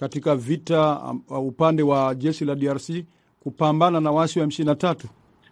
katika 0.00 0.36
vita 0.36 1.00
uh, 1.28 1.38
upande 1.46 1.82
wa 1.82 2.14
jeshi 2.14 2.44
la 2.44 2.54
DRC 2.54 2.90
kupambana 3.42 4.00
na 4.00 4.10
waasi 4.10 4.40
wa 4.40 4.46
M23. 4.46 4.96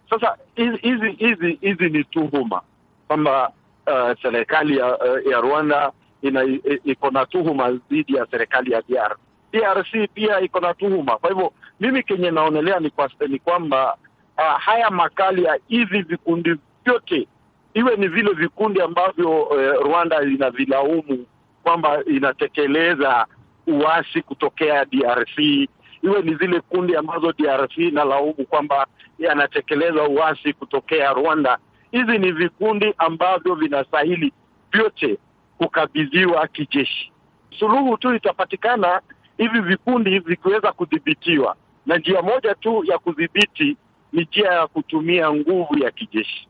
Sasa 0.09 0.37
hizi 0.55 0.77
hizi 1.17 1.57
hizi 1.61 1.89
ni 1.89 2.03
tuhuma 2.03 2.61
kwamba 3.07 3.51
uh, 3.87 4.21
serikali 4.21 4.77
ya, 4.77 4.97
uh, 4.97 5.31
ya 5.31 5.41
Rwanda 5.41 5.91
ina 6.21 6.43
iko 6.83 7.11
na 7.11 7.25
tuhuma 7.25 7.71
dhidi 7.71 8.15
ya 8.15 8.27
serikali 8.31 8.71
ya 8.71 8.81
DR. 8.81 9.15
DRC 9.53 10.09
pia 10.13 10.39
iko 10.41 10.59
na 10.59 10.73
tuhuma. 10.73 11.17
Kwa 11.17 11.29
hivyo 11.29 11.53
mimi 11.79 12.03
kenye 12.03 12.31
naonelea 12.31 12.79
ni, 12.79 12.89
kwa, 12.89 13.09
ni 13.27 13.39
kwamba 13.39 13.97
uh, 14.37 14.59
haya 14.61 14.89
makali 14.89 15.43
ya 15.43 15.59
hivi 15.67 16.01
vikundi 16.01 16.55
vyote 16.85 17.27
iwe 17.73 17.95
ni 17.95 18.07
vile 18.07 18.33
vikundi 18.33 18.81
ambavyo 18.81 19.41
uh, 19.43 19.83
Rwanda 19.85 20.21
inavilaumu 20.23 21.25
kwamba 21.63 22.03
inatekeleza 22.05 23.25
uasi 23.69 24.21
kutokea 24.21 24.85
DRC, 24.85 25.37
iwe 26.03 26.21
ni 26.23 26.35
zile 26.35 26.61
kundi 26.61 26.95
ambazo 26.95 27.31
DRC 27.31 27.77
inalaumu 27.77 28.33
kwamba 28.33 28.87
yanatekeleza 29.19 30.03
uasi 30.07 30.53
kutokea 30.53 31.13
Rwanda. 31.13 31.57
Hizi 31.91 32.17
ni 32.17 32.31
vikundi 32.31 32.93
ambavyo 32.97 33.55
vinastahili 33.55 34.33
vyote 34.71 35.17
kukabidhiwa 35.57 36.47
kijeshi. 36.47 37.11
Suluhu 37.59 37.97
tu 37.97 38.15
itapatikana 38.15 39.01
hivi 39.37 39.61
vikundi 39.61 40.19
vikiweza 40.19 40.71
kudhibitiwa, 40.71 41.55
na 41.85 41.97
njia 41.97 42.21
moja 42.21 42.55
tu 42.55 42.83
ya 42.85 42.97
kudhibiti 42.97 43.77
ni 44.13 44.21
njia 44.23 44.51
ya 44.51 44.67
kutumia 44.67 45.33
nguvu 45.33 45.77
ya 45.83 45.91
kijeshi. 45.91 46.47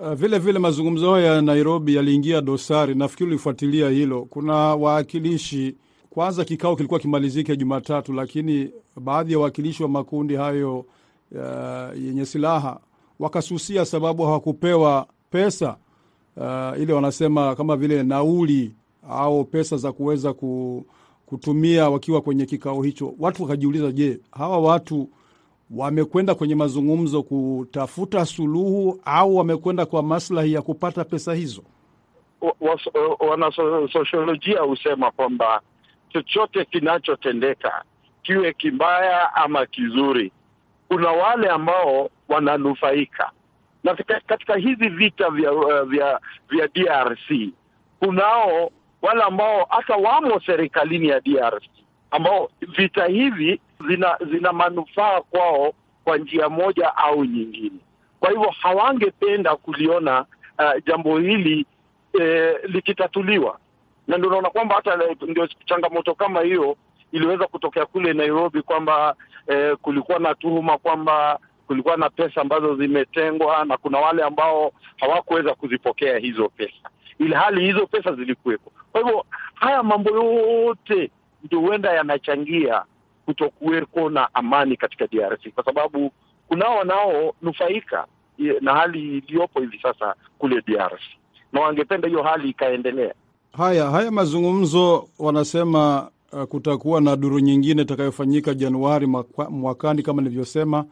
Uh, 0.00 0.12
vile 0.12 0.38
vile 0.38 0.58
mazungumzo 0.58 1.12
hayo 1.14 1.26
ya 1.26 1.42
Nairobi 1.42 1.94
yaliingia 1.96 2.40
dosari. 2.40 2.94
Nafikiri 2.94 3.30
ulifuatilia 3.30 3.88
hilo. 3.88 4.22
Kuna 4.30 4.54
wawakilishi 4.54 5.74
kwanza, 6.10 6.44
kikao 6.44 6.76
kilikuwa 6.76 7.00
kimalizike 7.00 7.56
Jumatatu, 7.56 8.12
lakini 8.12 8.70
baadhi 8.96 9.32
ya 9.32 9.38
wawakilishi 9.38 9.82
wa 9.82 9.88
makundi 9.88 10.34
hayo 10.34 10.78
uh, 11.32 12.02
yenye 12.04 12.26
silaha 12.26 12.80
wakasusia 13.18 13.84
sababu 13.84 14.22
hawakupewa 14.22 15.06
pesa 15.30 15.76
uh, 16.36 16.80
ile 16.82 16.92
wanasema 16.92 17.54
kama 17.56 17.76
vile 17.76 18.02
nauli 18.02 18.74
au 19.10 19.44
pesa 19.44 19.76
za 19.76 19.92
kuweza 19.92 20.34
kutumia 21.26 21.90
wakiwa 21.90 22.20
kwenye 22.20 22.46
kikao 22.46 22.82
hicho. 22.82 23.14
Watu 23.18 23.42
wakajiuliza, 23.42 23.92
je, 23.92 24.20
hawa 24.30 24.58
watu 24.58 25.08
wamekwenda 25.70 26.34
kwenye 26.34 26.54
mazungumzo 26.54 27.22
kutafuta 27.22 28.26
suluhu 28.26 29.00
au 29.04 29.36
wamekwenda 29.36 29.86
kwa 29.86 30.02
maslahi 30.02 30.52
ya 30.52 30.62
kupata 30.62 31.04
pesa 31.04 31.34
hizo? 31.34 31.62
Wanasosiolojia 33.30 34.60
husema 34.60 35.10
kwamba 35.10 35.60
chochote 36.08 36.64
kinachotendeka 36.64 37.82
kiwe 38.22 38.52
kibaya 38.52 39.34
ama 39.34 39.66
kizuri, 39.66 40.32
kuna 40.88 41.10
wale 41.10 41.48
ambao 41.48 42.10
wananufaika 42.28 43.30
na 43.84 43.94
katika 44.26 44.56
hizi 44.56 44.88
vita 44.88 45.30
vya 45.30 45.52
vya 45.84 46.20
vya 46.50 46.68
DRC. 46.68 47.50
Kunao 48.00 48.70
wale 49.02 49.22
ambao 49.22 49.66
hata 49.70 49.96
wamo 49.96 50.40
serikalini 50.40 51.08
ya 51.08 51.20
DRC 51.20 51.64
ambao 52.10 52.50
vita 52.76 53.06
hivi 53.06 53.60
zina 53.88 54.18
zina 54.30 54.52
manufaa 54.52 55.20
kwao 55.20 55.72
kwa 56.04 56.16
njia 56.18 56.48
moja 56.48 56.96
au 56.96 57.24
nyingine. 57.24 57.76
Kwa 58.20 58.30
hivyo 58.30 58.50
hawangependa 58.60 59.56
kuliona 59.56 60.20
uh, 60.58 60.84
jambo 60.86 61.18
hili 61.18 61.66
eh, 62.20 62.54
likitatuliwa, 62.64 63.58
na 64.08 64.18
ndio 64.18 64.28
unaona 64.30 64.50
kwamba 64.50 64.74
hata 64.74 64.98
ndio 65.28 65.46
changamoto 65.46 66.14
kama 66.14 66.40
hiyo 66.40 66.76
iliweza 67.12 67.46
kutokea 67.46 67.86
kule 67.86 68.12
Nairobi 68.12 68.62
kwamba 68.62 69.14
eh, 69.46 69.76
kulikuwa 69.82 70.18
na 70.18 70.34
tuhuma 70.34 70.78
kwamba 70.78 71.38
kulikuwa 71.66 71.96
na 71.96 72.10
pesa 72.10 72.40
ambazo 72.40 72.76
zimetengwa 72.76 73.64
na 73.64 73.76
kuna 73.76 73.98
wale 73.98 74.22
ambao 74.22 74.72
hawakuweza 74.96 75.54
kuzipokea 75.54 76.18
hizo 76.18 76.48
pesa, 76.48 76.90
ili 77.18 77.34
hali 77.34 77.60
hizo 77.66 77.86
pesa 77.86 78.12
zilikuwepo. 78.14 78.72
Kwa 78.92 79.00
hivyo 79.00 79.24
haya 79.54 79.82
mambo 79.82 80.10
yote 80.10 81.10
ndio 81.44 81.60
huenda 81.60 81.92
yanachangia 81.92 82.84
kutokuweko 83.26 84.10
na 84.10 84.34
amani 84.34 84.76
katika 84.76 85.06
DRC, 85.06 85.48
kwa 85.54 85.64
sababu 85.64 86.12
kunao 86.48 86.76
wanaonufaika 86.76 88.06
na 88.60 88.74
hali 88.74 89.18
iliyopo 89.18 89.60
hivi 89.60 89.78
sasa 89.82 90.14
kule 90.38 90.62
DRC 90.66 91.02
na 91.52 91.60
wangependa 91.60 92.08
hiyo 92.08 92.22
hali 92.22 92.48
ikaendelea. 92.48 93.14
Haya 93.52 93.90
haya 93.90 94.10
mazungumzo 94.10 95.08
wanasema 95.18 96.10
uh, 96.32 96.42
kutakuwa 96.42 97.00
na 97.00 97.16
duru 97.16 97.38
nyingine 97.38 97.82
itakayofanyika 97.82 98.54
Januari 98.54 99.06
mwakani 99.50 100.02
kama 100.02 100.22
nilivyosema. 100.22 100.84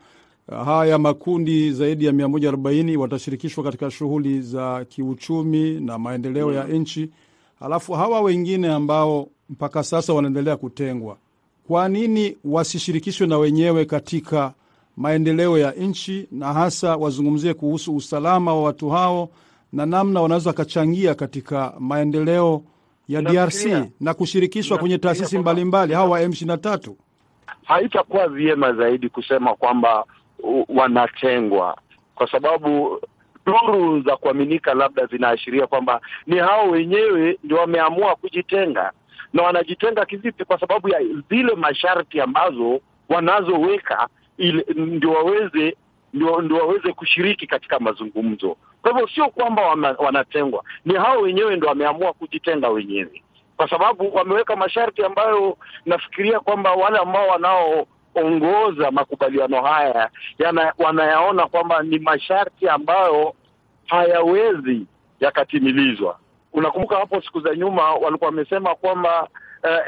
Uh, 0.49 0.65
haya 0.65 0.99
makundi 0.99 1.73
zaidi 1.73 2.05
ya 2.07 2.13
140 2.13 2.97
watashirikishwa 2.97 3.65
katika 3.65 3.91
shughuli 3.91 4.41
za 4.41 4.85
kiuchumi 4.85 5.81
na 5.81 5.99
maendeleo 5.99 6.53
ya 6.53 6.65
nchi, 6.65 7.11
halafu 7.61 7.93
hawa 7.93 8.21
wengine 8.21 8.69
ambao 8.69 9.29
mpaka 9.51 9.83
sasa 9.83 10.13
wanaendelea 10.13 10.57
kutengwa, 10.57 11.17
kwa 11.69 11.89
nini 11.89 12.37
wasishirikishwe 12.45 13.27
na 13.27 13.39
wenyewe 13.39 13.85
katika 13.85 14.53
maendeleo 14.97 15.59
ya 15.59 15.73
nchi, 15.73 16.27
na 16.33 16.53
hasa 16.53 16.97
wazungumzie 16.97 17.55
kuhusu 17.55 17.97
usalama 17.97 18.55
wa 18.55 18.63
watu 18.63 18.91
hao 18.91 19.29
na 19.73 19.87
namna 19.87 20.21
wanaweza 20.21 20.51
wakachangia 20.51 21.15
katika 21.15 21.73
maendeleo 21.79 22.63
ya 23.09 23.23
DRC 23.23 23.67
na 24.01 24.15
kushirikishwa 24.15 24.79
kwenye 24.79 24.99
taasisi 24.99 25.39
mbalimbali 25.39 25.95
hawa 25.95 26.11
wa 26.11 26.21
M23. 26.23 26.93
haitakuwa 27.65 28.29
vyema 28.29 28.73
zaidi 28.73 29.09
kusema 29.09 29.55
kwamba 29.55 30.05
wanatengwa 30.69 31.79
kwa 32.15 32.31
sababu 32.31 33.01
duru 33.47 34.01
za 34.03 34.17
kuaminika 34.17 34.75
labda 34.75 35.07
zinaashiria 35.07 35.67
kwamba 35.67 36.01
ni 36.27 36.39
hao 36.39 36.71
wenyewe 36.71 37.39
ndio 37.45 37.57
wameamua 37.57 38.17
kujitenga 38.17 38.93
na 39.33 39.43
wanajitenga 39.43 40.05
kivipi 40.07 40.45
kwa 40.45 40.61
sababu 40.61 40.89
ya 40.89 41.01
zile 41.31 41.55
masharti 41.55 42.21
ambazo 42.21 42.81
wanazoweka 43.09 44.09
ili 44.39 44.65
ndio 44.75 45.11
waweze 45.11 45.77
ndio, 46.15 46.41
ndio 46.41 46.57
waweze 46.57 46.93
kushiriki 46.93 47.47
katika 47.47 47.79
mazungumzo. 47.81 48.57
Kwa 48.83 48.91
hivyo 48.93 49.09
sio 49.15 49.29
kwamba 49.29 49.63
wanatengwa. 49.99 50.65
Ni 50.85 50.95
hao 50.95 51.21
wenyewe 51.21 51.57
ndio 51.57 51.69
wameamua 51.69 52.13
kujitenga 52.13 52.69
wenyewe. 52.69 53.23
Kwa 53.57 53.71
sababu 53.71 54.15
wameweka 54.15 54.57
masharti 54.57 55.05
ambayo 55.05 55.57
nafikiria 55.87 56.41
kwamba 56.41 56.73
wale 56.73 56.99
ambao 56.99 57.29
wanaoongoza 57.29 58.91
makubaliano 58.91 59.63
haya 59.63 60.11
yana, 60.39 60.73
wanayaona 60.79 61.47
kwamba 61.47 61.83
ni 61.83 61.99
masharti 61.99 62.69
ambayo 62.69 63.35
hayawezi 63.87 64.87
yakatimilizwa. 65.21 66.19
Unakumbuka 66.53 66.97
hapo 66.97 67.21
siku 67.23 67.41
za 67.41 67.55
nyuma 67.57 67.95
walikuwa 67.95 68.31
wamesema 68.31 68.75
kwamba 68.75 69.29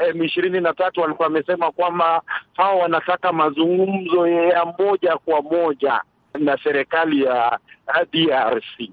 M 0.09 0.23
ishirini 0.23 0.61
na 0.61 0.73
tatu 0.73 1.01
walikuwa 1.01 1.27
wamesema 1.27 1.71
kwamba 1.71 2.21
hawa 2.53 2.75
wanataka 2.75 3.33
mazungumzo 3.33 4.27
ya 4.27 4.65
moja 4.79 5.17
kwa 5.17 5.41
moja 5.41 6.01
na 6.39 6.57
serikali 6.63 7.23
ya 7.23 7.59
ya 7.95 8.05
DRC 8.13 8.89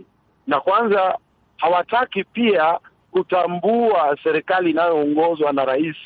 na 0.46 0.60
kwanza 0.60 1.18
hawataki 1.56 2.24
pia 2.24 2.78
kutambua 3.10 4.16
serikali 4.22 4.70
inayoongozwa 4.70 5.52
na 5.52 5.64
Rais 5.64 5.96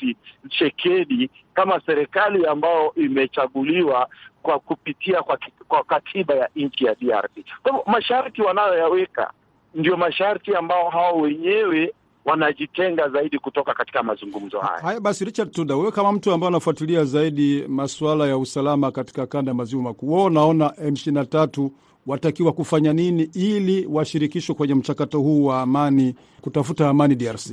Tshisekedi 0.49 1.29
kama 1.53 1.81
serikali 1.85 2.45
ambayo 2.45 2.93
imechaguliwa 2.95 4.09
kwa 4.41 4.59
kupitia 4.59 5.21
kwa, 5.21 5.37
kwa 5.67 5.83
katiba 5.83 6.33
ya 6.35 6.49
nchi 6.55 6.85
ya 6.85 6.95
DRC. 6.95 7.31
Kwa 7.63 7.71
hivyo 7.71 7.83
masharti 7.87 8.41
wanayoyaweka 8.41 9.31
ndio 9.75 9.97
masharti 9.97 10.55
ambao 10.55 10.89
hao 10.89 11.17
wenyewe 11.17 11.93
wanajitenga 12.25 13.09
zaidi 13.09 13.39
kutoka 13.39 13.73
katika 13.73 14.03
mazungumzo 14.03 14.59
haya. 14.59 14.81
Haya 14.81 14.99
basi, 14.99 15.25
Richard 15.25 15.51
Tunda, 15.51 15.75
wewe 15.75 15.91
kama 15.91 16.11
mtu 16.11 16.31
ambaye 16.31 16.47
anafuatilia 16.47 17.03
zaidi 17.05 17.63
masuala 17.67 18.27
ya 18.27 18.37
usalama 18.37 18.91
katika 18.91 19.27
kanda 19.27 19.51
ya 19.51 19.55
maziwa 19.55 19.83
makuu, 19.83 20.13
wewe 20.13 20.25
unaona 20.25 20.67
M23 20.67 21.69
watakiwa 22.07 22.53
kufanya 22.53 22.93
nini 22.93 23.23
ili 23.33 23.85
washirikishwe 23.85 24.55
kwenye 24.55 24.75
mchakato 24.75 25.19
huu 25.19 25.45
wa 25.45 25.61
amani, 25.61 26.15
kutafuta 26.41 26.89
amani 26.89 27.15
DRC? 27.15 27.45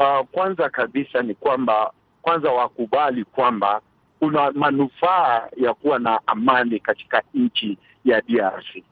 Uh, 0.00 0.26
kwanza 0.32 0.68
kabisa 0.70 1.22
ni 1.22 1.34
kwamba 1.34 1.92
kwanza 2.22 2.50
wakubali 2.50 3.24
kwamba 3.24 3.80
kuna 4.18 4.50
manufaa 4.52 5.48
ya 5.56 5.74
kuwa 5.74 5.98
na 5.98 6.20
amani 6.26 6.80
katika 6.80 7.22
nchi 7.34 7.78
ya 8.04 8.20
DRC. 8.20 8.82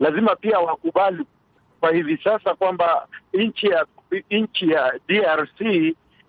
Lazima 0.00 0.36
pia 0.36 0.58
wakubali 0.58 1.24
kwa 1.80 1.92
hivi 1.94 2.18
sasa 2.24 2.54
kwamba 2.54 3.06
nchi 3.34 3.66
ya 3.66 3.86
nchi 4.30 4.70
ya 4.70 4.92
DRC 5.08 5.60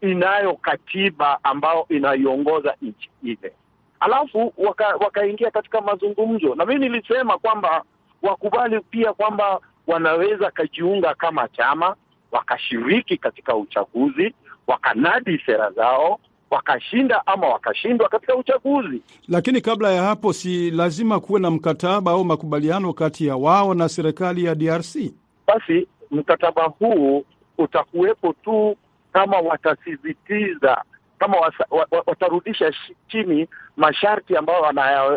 inayo 0.01 0.53
katiba 0.53 1.39
ambayo 1.43 1.85
inaiongoza 1.89 2.75
nchi 2.81 3.09
ile, 3.23 3.53
alafu 3.99 4.53
waka- 4.57 4.95
wakaingia 4.95 5.51
katika 5.51 5.81
mazungumzo, 5.81 6.55
na 6.55 6.65
mimi 6.65 6.89
nilisema 6.89 7.37
kwamba 7.37 7.83
wakubali 8.21 8.79
pia 8.79 9.13
kwamba 9.13 9.59
wanaweza 9.87 10.51
kajiunga 10.51 11.13
kama 11.13 11.47
chama 11.47 11.95
wakashiriki 12.31 13.17
katika 13.17 13.55
uchaguzi, 13.55 14.33
wakanadi 14.67 15.41
sera 15.45 15.71
zao, 15.71 16.19
wakashinda 16.49 17.27
ama 17.27 17.47
wakashindwa 17.47 18.09
katika 18.09 18.35
uchaguzi. 18.35 19.01
Lakini 19.27 19.61
kabla 19.61 19.91
ya 19.91 20.03
hapo, 20.03 20.33
si 20.33 20.71
lazima 20.71 21.19
kuwe 21.19 21.39
na 21.39 21.51
mkataba 21.51 22.11
au 22.11 22.25
makubaliano 22.25 22.93
kati 22.93 23.27
ya 23.27 23.35
wao 23.35 23.73
na 23.73 23.89
serikali 23.89 24.45
ya 24.45 24.55
DRC? 24.55 25.11
Basi 25.47 25.87
mkataba 26.11 26.63
huu 26.63 27.25
utakuwepo 27.57 28.33
tu 28.33 28.77
kama 29.13 29.37
watasisitiza, 29.39 30.83
kama 31.19 31.37
watarudisha 32.05 32.73
chini 33.07 33.47
masharti 33.77 34.37
ambayo 34.37 34.61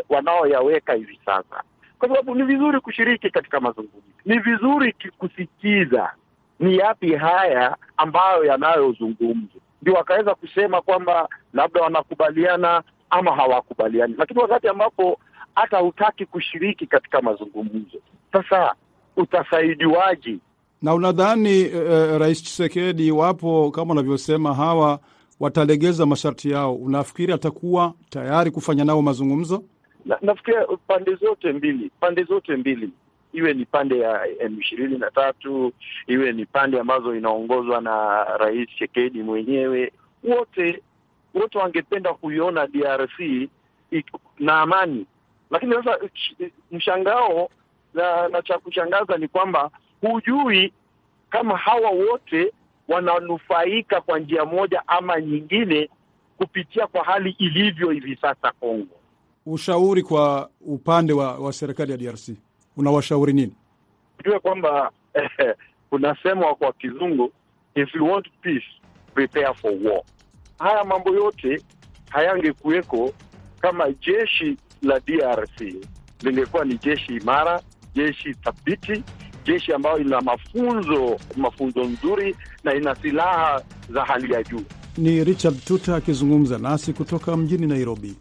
wanaoyaweka 0.08 0.92
hivi 0.92 1.20
sasa, 1.24 1.62
kwa 1.98 2.08
sababu 2.08 2.34
ni 2.34 2.42
vizuri 2.42 2.80
kushiriki 2.80 3.30
katika 3.30 3.60
mazungumzo, 3.60 4.06
ni 4.24 4.38
vizuri 4.38 4.92
ki- 4.92 5.10
kusikiza 5.10 6.12
ni 6.60 6.76
yapi 6.76 7.14
haya 7.14 7.76
ambayo 7.96 8.44
yanayozungumzwa, 8.44 9.60
ndio 9.82 9.94
wakaweza 9.94 10.34
kusema 10.34 10.80
kwamba 10.82 11.28
labda 11.54 11.80
wanakubaliana 11.82 12.82
ama 13.10 13.36
hawakubaliani. 13.36 14.14
Lakini 14.18 14.40
wakati 14.40 14.68
ambapo 14.68 15.18
hata 15.54 15.78
hutaki 15.78 16.26
kushiriki 16.26 16.86
katika 16.86 17.22
mazungumzo, 17.22 17.98
sasa 18.32 18.74
utasaidiwaje? 19.16 20.38
Na 20.82 20.94
unadhani 20.94 21.60
eh, 21.60 22.18
Rais 22.18 22.42
Chisekedi, 22.42 23.06
iwapo 23.06 23.70
kama 23.70 23.92
unavyosema 23.92 24.54
hawa 24.54 24.98
watalegeza 25.40 26.06
masharti 26.06 26.50
yao, 26.50 26.74
unafikiri 26.74 27.32
atakuwa 27.32 27.94
tayari 28.10 28.50
kufanya 28.50 28.84
nao 28.84 29.02
mazungumzo? 29.02 29.64
na, 30.06 30.18
nafikiria 30.22 30.66
pande 30.86 31.14
zote 31.14 31.52
mbili 31.52 31.90
pande 32.00 32.22
zote 32.24 32.56
mbili 32.56 32.90
iwe 33.32 33.54
ni 33.54 33.64
pande 33.64 33.98
ya 33.98 34.26
M 34.40 34.60
ishirini 34.60 34.98
na 34.98 35.10
tatu 35.10 35.72
iwe 36.06 36.32
ni 36.32 36.46
pande 36.46 36.80
ambazo 36.80 37.14
inaongozwa 37.16 37.80
na 37.80 38.24
Rais 38.24 38.68
Tshisekedi 38.68 39.22
mwenyewe, 39.22 39.92
wote 40.24 40.82
wote 41.34 41.58
wangependa 41.58 42.14
kuiona 42.14 42.66
DRC 42.66 43.48
na 44.38 44.60
amani, 44.60 45.06
lakini 45.50 45.74
sasa 45.74 45.98
mshangao 46.72 47.50
na, 47.94 48.28
na 48.28 48.42
cha 48.42 48.58
kushangaza 48.58 49.16
ni 49.16 49.28
kwamba 49.28 49.70
hujui 50.08 50.72
kama 51.30 51.56
hawa 51.56 51.90
wote 51.90 52.52
wananufaika 52.88 54.00
kwa 54.00 54.18
njia 54.18 54.44
moja 54.44 54.82
ama 54.86 55.20
nyingine 55.20 55.88
kupitia 56.38 56.86
kwa 56.86 57.04
hali 57.04 57.30
ilivyo 57.38 57.90
hivi 57.90 58.16
sasa 58.16 58.52
Kongo. 58.60 58.94
Ushauri 59.46 60.02
kwa 60.02 60.50
upande 60.60 61.12
wa, 61.12 61.34
wa 61.38 61.52
serikali 61.52 61.92
ya 61.92 61.98
DRC 61.98 62.28
unawashauri 62.76 63.32
nini? 63.32 63.52
Ujue 64.20 64.38
kwamba 64.38 64.90
eh, 65.14 65.54
kunasemwa 65.90 66.54
kwa 66.54 66.72
kizungu, 66.72 67.32
if 67.74 67.94
you 67.94 68.06
want 68.12 68.26
peace 68.42 68.66
prepare 69.14 69.54
for 69.54 69.72
war. 69.82 70.02
Haya 70.58 70.84
mambo 70.84 71.10
yote 71.14 71.62
hayangekuweko 72.10 73.12
kama 73.60 73.90
jeshi 73.92 74.56
la 74.82 75.00
DRC 75.00 75.60
lingekuwa 76.22 76.64
ni 76.64 76.78
jeshi 76.78 77.16
imara, 77.16 77.60
jeshi 77.94 78.34
thabiti, 78.34 79.02
jeshi 79.46 79.72
ambayo 79.72 79.98
ina 79.98 80.20
mafunzo 80.20 81.16
mafunzo 81.36 81.84
nzuri 81.84 82.36
na 82.64 82.74
ina 82.74 82.94
silaha 82.94 83.62
za 83.90 84.04
hali 84.04 84.32
ya 84.32 84.42
juu. 84.42 84.62
Ni 84.98 85.24
Richard 85.24 85.64
Tuta 85.64 85.96
akizungumza 85.96 86.58
nasi 86.58 86.92
kutoka 86.92 87.36
mjini 87.36 87.66
Nairobi. 87.66 88.14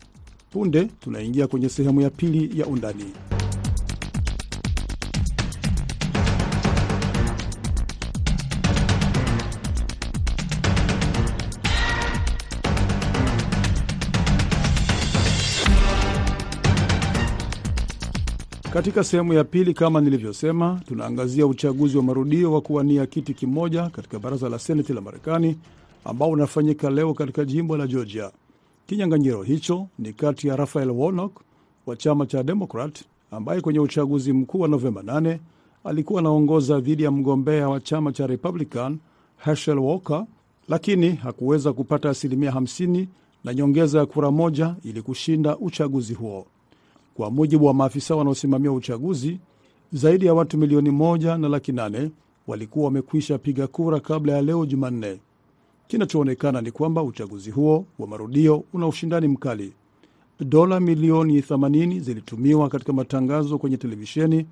Punde 0.51 0.83
tunaingia 1.03 1.47
kwenye 1.47 1.69
sehemu 1.69 2.01
ya 2.01 2.09
pili 2.09 2.59
ya 2.59 2.65
Undani. 2.65 3.05
Katika 18.75 19.03
sehemu 19.03 19.33
ya 19.33 19.43
pili, 19.43 19.73
kama 19.73 20.01
nilivyosema, 20.01 20.81
tunaangazia 20.87 21.47
uchaguzi 21.47 21.97
wa 21.97 22.03
marudio 22.03 22.53
wa 22.53 22.61
kuwania 22.61 23.05
kiti 23.05 23.33
kimoja 23.33 23.89
katika 23.89 24.19
baraza 24.19 24.49
la 24.49 24.59
seneti 24.59 24.93
la 24.93 25.01
Marekani 25.01 25.57
ambao 26.05 26.29
unafanyika 26.29 26.89
leo 26.89 27.13
katika 27.13 27.45
jimbo 27.45 27.77
la 27.77 27.87
Georgia. 27.87 28.31
Kinyang'anyiro 28.87 29.43
hicho 29.43 29.87
ni 29.99 30.13
kati 30.13 30.47
ya 30.47 30.55
Raphael 30.55 30.89
Warnock 30.91 31.41
wa 31.85 31.95
chama 31.95 32.25
cha 32.25 32.43
Demokrat 32.43 32.99
ambaye 33.31 33.61
kwenye 33.61 33.79
uchaguzi 33.79 34.33
mkuu 34.33 34.59
wa 34.59 34.67
Novemba 34.67 35.01
8 35.01 35.37
alikuwa 35.83 36.19
anaongoza 36.19 36.79
dhidi 36.79 37.03
ya 37.03 37.11
mgombea 37.11 37.69
wa 37.69 37.79
chama 37.79 38.11
cha 38.11 38.27
Republican 38.27 38.97
Herschel 39.37 39.79
Walker 39.79 40.25
lakini 40.69 41.11
hakuweza 41.15 41.73
kupata 41.73 42.09
asilimia 42.09 42.51
50 42.51 43.05
na 43.43 43.53
nyongeza 43.53 43.99
ya 43.99 44.05
kura 44.05 44.31
moja 44.31 44.75
ili 44.83 45.01
kushinda 45.01 45.57
uchaguzi 45.57 46.13
huo. 46.13 46.47
Kwa 47.15 47.31
mujibu 47.31 47.65
wa 47.65 47.73
maafisa 47.73 48.15
wanaosimamia 48.15 48.71
uchaguzi, 48.71 49.39
zaidi 49.91 50.25
ya 50.25 50.33
watu 50.33 50.57
milioni 50.57 50.89
moja 50.89 51.37
na 51.37 51.49
laki 51.49 51.71
nane 51.71 52.11
walikuwa 52.47 52.85
wamekwisha 52.85 53.37
piga 53.37 53.67
kura 53.67 53.99
kabla 53.99 54.33
ya 54.33 54.41
leo 54.41 54.65
Jumanne. 54.65 55.19
Kinachoonekana 55.87 56.61
ni 56.61 56.71
kwamba 56.71 57.03
uchaguzi 57.03 57.51
huo 57.51 57.85
wa 57.99 58.07
marudio 58.07 58.63
una 58.73 58.87
ushindani 58.87 59.27
mkali. 59.27 59.73
Dola 60.39 60.79
milioni 60.79 61.39
80 61.41 61.99
zilitumiwa 61.99 62.69
katika 62.69 62.93
matangazo 62.93 63.57
kwenye 63.57 63.77
televisheni, 63.77 64.45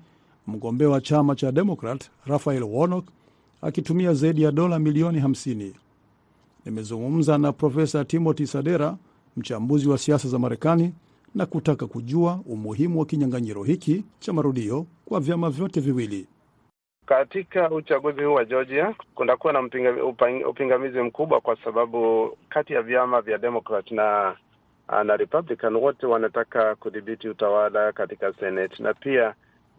mgombea 0.46 0.88
wa 0.88 1.00
chama 1.00 1.34
cha 1.36 1.52
Demokrat 1.52 2.10
Rafael 2.26 2.62
Warnock 2.62 3.04
akitumia 3.62 4.14
zaidi 4.14 4.42
ya 4.42 4.52
dola 4.52 4.78
milioni 4.78 5.20
50. 5.20 5.72
Nimezungumza 6.64 7.38
na 7.38 7.52
Profesa 7.52 8.04
Timothy 8.04 8.46
Sadera, 8.46 8.96
mchambuzi 9.36 9.88
wa 9.88 9.98
siasa 9.98 10.28
za 10.28 10.38
Marekani, 10.38 10.92
na 11.34 11.46
kutaka 11.46 11.86
kujua 11.86 12.40
umuhimu 12.46 12.98
wa 13.00 13.06
kinyang'anyiro 13.06 13.62
hiki 13.62 14.04
cha 14.18 14.32
marudio 14.32 14.86
kwa 15.04 15.20
vyama 15.20 15.50
vyote 15.50 15.80
viwili. 15.80 16.26
Katika 17.06 17.70
uchaguzi 17.70 18.22
huu 18.24 18.34
wa 18.34 18.44
Georgia 18.44 18.94
kunakuwa 19.14 19.52
na 19.52 19.62
mpinga, 19.62 20.04
upang, 20.04 20.44
upingamizi 20.48 21.00
mkubwa 21.00 21.40
kwa 21.40 21.56
sababu 21.64 22.30
kati 22.48 22.72
ya 22.72 22.82
vyama 22.82 23.20
vya 23.20 23.38
Democrat 23.38 23.90
na 23.90 24.36
na 25.04 25.16
Republican 25.16 25.76
wote 25.76 26.06
wanataka 26.06 26.74
kudhibiti 26.74 27.28
utawala 27.28 27.92
katika 27.92 28.32
Senate, 28.32 28.82
na 28.82 28.94
pia 28.94 29.34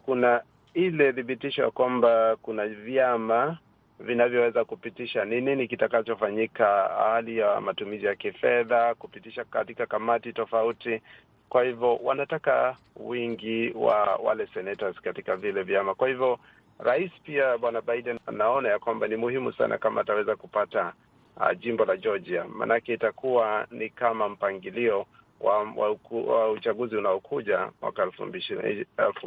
kuna 0.05 0.41
ile 0.73 1.13
thibitisho 1.13 1.61
ya 1.63 1.71
kwamba 1.71 2.35
kuna 2.41 2.67
vyama 2.67 3.57
vinavyoweza 3.99 4.65
kupitisha 4.65 5.25
ni 5.25 5.41
nini 5.41 5.67
kitakachofanyika, 5.67 6.89
hali 7.03 7.37
ya 7.37 7.61
matumizi 7.61 8.05
ya 8.05 8.15
kifedha, 8.15 8.95
kupitisha 8.95 9.43
katika 9.43 9.85
kamati 9.85 10.33
tofauti. 10.33 11.01
Kwa 11.55 11.63
hivyo 11.63 11.95
wanataka 12.03 12.75
wingi 12.95 13.71
wa 13.75 14.15
wale 14.23 14.47
senators 14.53 15.01
katika 15.01 15.35
vile 15.35 15.63
vyama. 15.63 15.95
Kwa 15.95 16.07
hivyo 16.07 16.39
rais 16.79 17.11
pia 17.23 17.57
bwana 17.57 17.81
Biden 17.81 18.19
anaona 18.25 18.69
ya 18.69 18.79
kwamba 18.79 19.07
ni 19.07 19.15
muhimu 19.15 19.53
sana 19.53 19.77
kama 19.77 20.01
ataweza 20.01 20.35
kupata 20.35 20.93
uh, 21.37 21.59
jimbo 21.59 21.85
la 21.85 21.97
Georgia, 21.97 22.45
maanake 22.55 22.93
itakuwa 22.93 23.67
ni 23.71 23.89
kama 23.89 24.29
mpangilio 24.29 25.05
wa, 25.39 25.57
wa, 25.57 25.97
wa 26.27 26.51
uchaguzi 26.51 26.95
unaokuja 26.95 27.69
mwaka 27.81 28.03
elfu 28.03 28.25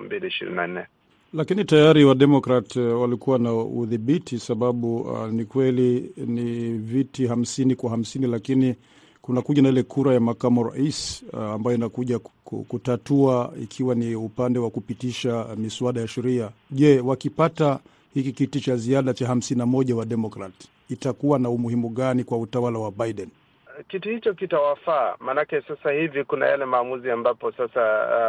mbili 0.01 0.27
ishirini 0.27 0.57
na 0.57 0.67
nne 0.67 0.87
lakini 1.33 1.65
tayari 1.65 2.05
Wademokrat 2.05 2.77
walikuwa 2.77 3.39
na 3.39 3.55
udhibiti, 3.55 4.39
sababu 4.39 4.97
uh, 4.97 5.27
ni 5.29 5.45
kweli 5.45 6.13
ni 6.17 6.73
viti 6.79 7.27
hamsini 7.27 7.75
kwa 7.75 7.91
hamsini, 7.91 8.27
lakini 8.27 8.77
kuna 9.29 9.43
kuja 9.43 9.63
na 9.63 9.69
ile 9.69 9.83
kura 9.83 10.15
ya 10.15 10.21
makamu 10.21 10.65
rais 10.71 11.25
uh, 11.33 11.41
ambayo 11.41 11.77
inakuja 11.77 12.19
kutatua 12.69 13.53
ikiwa 13.63 13.95
ni 13.95 14.15
upande 14.15 14.59
wa 14.59 14.71
kupitisha 14.71 15.47
miswada 15.57 16.01
ya 16.01 16.09
sheria. 16.09 16.51
Je, 16.71 17.01
wakipata 17.01 17.79
hiki 18.15 18.33
kiti 18.33 18.61
cha 18.61 18.77
ziada 18.77 19.15
cha 19.15 19.27
hamsini 19.27 19.59
na 19.59 19.67
moja 19.67 19.97
wa 19.97 20.05
Demokrat 20.05 20.53
itakuwa 20.91 21.39
na 21.39 21.51
umuhimu 21.51 21.89
gani 21.89 22.25
kwa 22.25 22.39
utawala 22.39 22.79
wa 22.79 22.91
Biden? 22.93 23.29
Kiti 23.89 24.09
hicho 24.09 24.35
kitawafaa, 24.35 25.17
maanake 25.21 25.61
sasa 25.63 25.91
hivi 25.93 26.25
kuna 26.25 26.47
yale 26.47 26.65
maamuzi 26.65 27.11
ambapo 27.11 27.53
sasa 27.53 27.81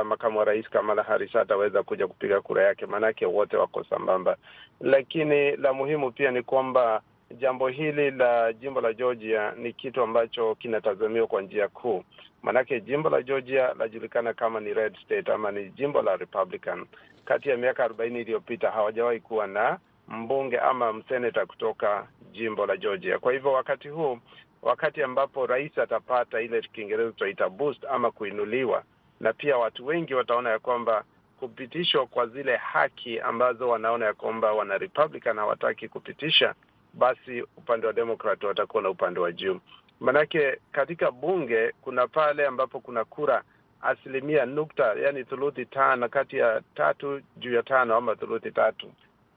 uh, 0.01 0.07
makamu 0.07 0.39
wa 0.39 0.45
rais 0.45 0.69
Kamala 0.69 1.03
Harris 1.03 1.35
ataweza 1.35 1.83
kuja 1.83 2.07
kupiga 2.07 2.41
kura 2.41 2.63
yake, 2.63 2.85
maanake 2.85 3.25
wote 3.25 3.57
wako 3.57 3.83
sambamba. 3.83 4.37
Lakini 4.81 5.55
la 5.55 5.73
muhimu 5.73 6.11
pia 6.11 6.31
ni 6.31 6.43
kwamba 6.43 7.01
jambo 7.37 7.67
hili 7.67 8.11
la 8.11 8.53
jimbo 8.53 8.81
la 8.81 8.93
Georgia 8.93 9.51
ni 9.57 9.73
kitu 9.73 10.01
ambacho 10.01 10.55
kinatazamiwa 10.55 11.27
kwa 11.27 11.41
njia 11.41 11.67
kuu, 11.67 12.03
maanake 12.43 12.81
jimbo 12.81 13.09
la 13.09 13.21
Georgia 13.21 13.73
lajulikana 13.79 14.33
kama 14.33 14.59
ni 14.59 14.73
red 14.73 14.97
state 15.05 15.29
ama 15.29 15.51
ni 15.51 15.69
jimbo 15.69 16.01
la 16.01 16.15
Republican. 16.17 16.85
Kati 17.25 17.49
ya 17.49 17.57
miaka 17.57 17.83
arobaini 17.83 18.21
iliyopita 18.21 18.71
hawajawahi 18.71 19.19
kuwa 19.19 19.47
na 19.47 19.79
mbunge 20.07 20.57
ama 20.59 20.93
mseneta 20.93 21.45
kutoka 21.45 22.07
jimbo 22.31 22.65
la 22.65 22.77
Georgia. 22.77 23.19
Kwa 23.19 23.33
hivyo 23.33 23.51
wakati 23.51 23.87
huu 23.89 24.19
wakati 24.61 25.03
ambapo 25.03 25.45
rais 25.47 25.77
atapata 25.77 26.41
ile 26.41 26.61
Kiingereza 26.61 27.11
tutaita 27.11 27.49
boost 27.49 27.85
ama 27.89 28.11
kuinuliwa, 28.11 28.83
na 29.19 29.33
pia 29.33 29.57
watu 29.57 29.85
wengi 29.85 30.13
wataona 30.13 30.49
ya 30.49 30.59
kwamba 30.59 31.03
kupitishwa 31.39 32.05
kwa 32.07 32.27
zile 32.27 32.55
haki 32.55 33.19
ambazo 33.19 33.69
wanaona 33.69 34.05
ya 34.05 34.13
kwamba 34.13 34.53
wana 34.53 34.77
Republican 34.77 35.37
hawataki 35.37 35.87
kupitisha, 35.87 36.55
basi 36.93 37.41
upande 37.41 37.87
wa 37.87 37.93
Demokrat 37.93 38.43
watakuwa 38.43 38.83
na 38.83 38.89
upande 38.89 39.19
wa 39.19 39.31
juu. 39.31 39.59
Manake 39.99 40.57
katika 40.71 41.11
bunge 41.11 41.73
kuna 41.81 42.07
pale 42.07 42.45
ambapo 42.47 42.79
kuna 42.79 43.05
kura 43.05 43.43
asilimia 43.81 44.45
nukta, 44.45 44.93
yani 44.93 45.23
thuluthi 45.23 45.65
tano 45.65 46.09
kati 46.09 46.37
ya 46.37 46.61
tatu 46.75 47.21
juu 47.37 47.53
ya 47.53 47.63
tano 47.63 47.95
ama 47.95 48.15
thuluthi 48.15 48.51
tatu, 48.51 48.91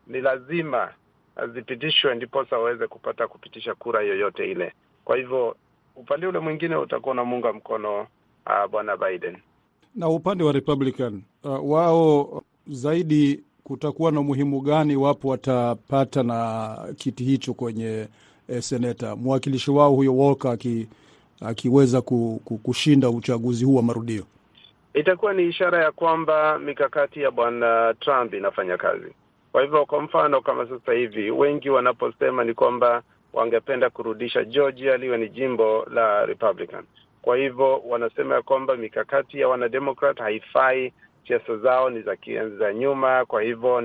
ni 0.07 0.21
lazima 0.21 0.95
zipitishwe 1.55 2.15
ndiposa 2.15 2.59
waweze 2.59 2.87
kupata 2.87 3.29
kupitisha 3.29 3.75
kura 3.75 4.03
yoyote 4.03 4.51
ile. 4.51 4.73
Kwa 5.05 5.17
hivyo 5.17 5.57
upande 5.97 6.27
ule 6.27 6.39
mwingine 6.39 6.77
utakuwa 6.77 7.13
unamuunga 7.13 7.53
mkono 7.53 8.01
uh, 8.47 8.71
bwana 8.71 8.97
Biden 8.97 9.37
na 9.95 10.09
upande 10.09 10.45
wa 10.45 10.53
Republican 10.53 11.23
uh, 11.45 11.71
wao 11.73 12.43
zaidi 12.67 13.45
kutakuwa 13.65 14.13
na 14.13 14.21
umuhimu 14.21 14.61
gani 14.61 14.97
wapo 14.97 15.29
watapata 15.29 16.23
na 16.23 16.77
kiti 16.97 17.25
hicho 17.25 17.55
kwenye 17.55 18.09
eh, 18.49 18.63
seneta 18.63 19.17
mwakilishi 19.17 19.71
wao 19.71 19.95
huyo 19.95 20.17
Walker 20.17 20.51
aki, 20.51 20.89
akiweza 21.41 22.01
ku, 22.03 22.41
ku, 22.45 22.59
kushinda 22.59 23.11
uchaguzi 23.11 23.65
huu 23.65 23.75
wa 23.77 23.83
marudio, 23.83 24.25
itakuwa 24.95 25.33
ni 25.35 25.49
ishara 25.49 25.85
ya 25.85 25.93
kwamba 25.93 26.59
mikakati 26.59 27.21
ya 27.23 27.31
bwana 27.31 27.95
Trump 28.01 28.35
inafanya 28.35 28.77
kazi. 28.77 29.13
Kwa 29.53 29.63
hivyo, 29.63 29.87
kwa 29.87 30.03
mfano 30.03 30.41
kama 30.41 30.69
sasa 30.69 30.93
hivi 30.93 31.31
wengi 31.31 31.71
wanaposema 31.71 32.45
ni 32.45 32.55
kwamba 32.55 33.03
wangependa 33.33 33.91
kurudisha 33.91 34.45
Georgia 34.45 34.97
liwe 34.97 35.19
ni 35.19 35.29
jimbo 35.29 35.87
la 35.95 36.27
Republican. 36.27 36.85
Kwa 37.23 37.37
hivyo 37.37 37.83
wanasema 37.89 38.35
ya 38.35 38.43
kwamba 38.43 38.77
mikakati 38.77 39.41
ya 39.41 39.49
wanademokrat 39.49 40.19
haifai, 40.19 40.93
siasa 41.29 41.57
zao 41.57 41.91
ni 41.91 42.03
za 42.03 42.17
za 42.59 42.73
nyuma, 42.75 43.25
kwa 43.25 43.43
hivyo 43.43 43.81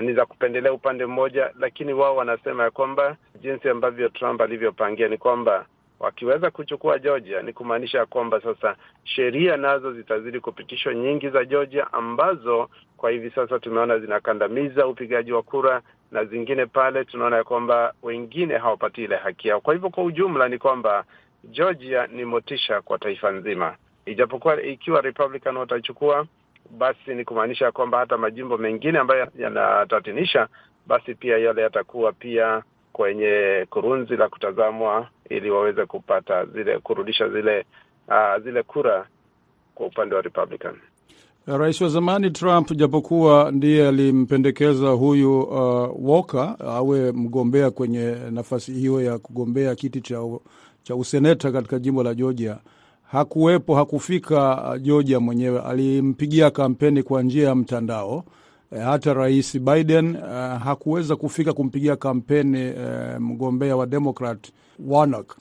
ni 0.00 0.12
za 0.14 0.26
kupendelea 0.26 0.72
upande 0.72 1.06
mmoja, 1.06 1.50
lakini 1.58 1.92
wao 1.92 2.16
wanasema 2.16 2.62
ya 2.62 2.70
kwamba 2.70 3.16
jinsi 3.40 3.68
ambavyo 3.68 4.08
Trump 4.08 4.40
alivyopangia 4.40 5.08
ni 5.08 5.18
kwamba 5.18 5.66
wakiweza 6.00 6.50
kuchukua 6.50 6.98
Georgia 6.98 7.42
ni 7.42 7.52
kumaanisha 7.52 8.06
kwamba 8.06 8.40
sasa 8.40 8.76
sheria 9.04 9.56
nazo 9.56 9.92
zitazidi 9.92 10.40
kupitishwa 10.40 10.94
nyingi 10.94 11.28
za 11.30 11.44
Georgia 11.44 11.92
ambazo 11.92 12.70
kwa 12.96 13.10
hivi 13.10 13.30
sasa 13.30 13.58
tumeona 13.58 13.98
zinakandamiza 13.98 14.86
upigaji 14.86 15.32
wa 15.32 15.42
kura 15.42 15.82
na 16.10 16.24
zingine 16.24 16.66
pale 16.66 17.04
tunaona 17.04 17.36
ya 17.36 17.44
kwamba 17.44 17.94
wengine 18.02 18.58
hawapati 18.58 19.04
ile 19.04 19.16
haki 19.16 19.48
yao. 19.48 19.60
Kwa 19.60 19.74
hivyo 19.74 19.90
kwa 19.90 20.04
ujumla 20.04 20.48
ni 20.48 20.58
kwamba 20.58 21.04
Georgia 21.44 22.06
ni 22.06 22.24
motisha 22.24 22.80
kwa 22.82 22.98
taifa 22.98 23.30
nzima, 23.30 23.76
ijapokuwa 24.06 24.62
ikiwa 24.62 25.00
Republican 25.00 25.56
watachukua, 25.56 26.26
basi 26.70 27.14
ni 27.14 27.24
kumaanisha 27.24 27.72
kwamba 27.72 27.98
hata 27.98 28.16
majimbo 28.18 28.58
mengine 28.58 28.98
ambayo 28.98 29.28
yanatatinisha, 29.38 30.48
basi 30.86 31.14
pia 31.14 31.38
yale 31.38 31.62
yatakuwa 31.62 32.12
pia 32.12 32.62
kwenye 32.92 33.66
kurunzi 33.70 34.16
la 34.16 34.28
kutazamwa, 34.28 35.08
ili 35.28 35.50
waweze 35.50 35.86
kupata 35.86 36.44
zile 36.46 36.78
kurudisha 36.78 37.28
zile 37.28 37.64
uh, 38.08 38.42
zile 38.44 38.62
kura 38.62 39.06
kwa 39.74 39.86
upande 39.86 40.14
wa 40.14 40.22
Republican. 40.22 40.74
Rais 41.46 41.80
wa 41.80 41.88
zamani 41.88 42.30
Trump 42.30 42.72
japokuwa 42.72 43.50
ndiye 43.52 43.88
alimpendekeza 43.88 44.88
huyu 44.88 45.40
uh, 45.40 45.90
Walker 46.10 46.56
awe 46.58 47.12
mgombea 47.12 47.70
kwenye 47.70 48.14
nafasi 48.30 48.72
hiyo 48.72 49.02
ya 49.02 49.18
kugombea 49.18 49.74
kiti 49.74 50.00
cha, 50.00 50.22
cha 50.82 50.96
useneta 50.96 51.52
katika 51.52 51.78
jimbo 51.78 52.02
la 52.02 52.14
Georgia, 52.14 52.58
hakuwepo, 53.10 53.74
hakufika 53.74 54.72
Georgia 54.82 55.20
mwenyewe, 55.20 55.60
alimpigia 55.62 56.50
kampeni 56.50 57.02
kwa 57.02 57.22
njia 57.22 57.48
ya 57.48 57.54
mtandao. 57.54 58.24
E, 58.72 58.78
hata 58.78 59.14
Rais 59.14 59.58
Biden 59.60 60.16
uh, 60.16 60.62
hakuweza 60.62 61.16
kufika 61.16 61.52
kumpigia 61.52 61.96
kampeni 61.96 62.70
uh, 62.70 63.20
mgombea 63.20 63.76
wa 63.76 63.86
Democrat 63.86 64.48
Warnock. 64.86 65.36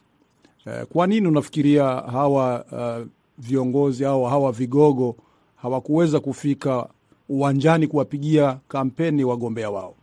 Uh, 0.66 0.82
kwa 0.82 1.08
nini 1.08 1.28
unafikiria 1.28 1.84
hawa 1.86 2.66
uh, 2.72 3.06
viongozi 3.38 4.06
au 4.06 4.24
hawa 4.26 4.52
vigogo 4.52 5.16
hawakuweza 5.62 6.20
kufika 6.20 6.88
uwanjani 7.30 7.88
kuwapigia 7.88 8.58
kampeni 8.68 9.24
wagombea 9.24 9.70
wao? 9.70 9.96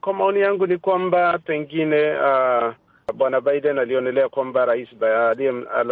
Kwa 0.00 0.12
maoni 0.14 0.40
yangu 0.40 0.66
ni 0.66 0.78
kwamba 0.78 1.38
pengine 1.38 2.10
uh, 2.12 2.74
bwana 3.12 3.40
Biden 3.40 3.78
alionelea 3.78 4.28
kwamba 4.28 4.64
rais 4.64 4.88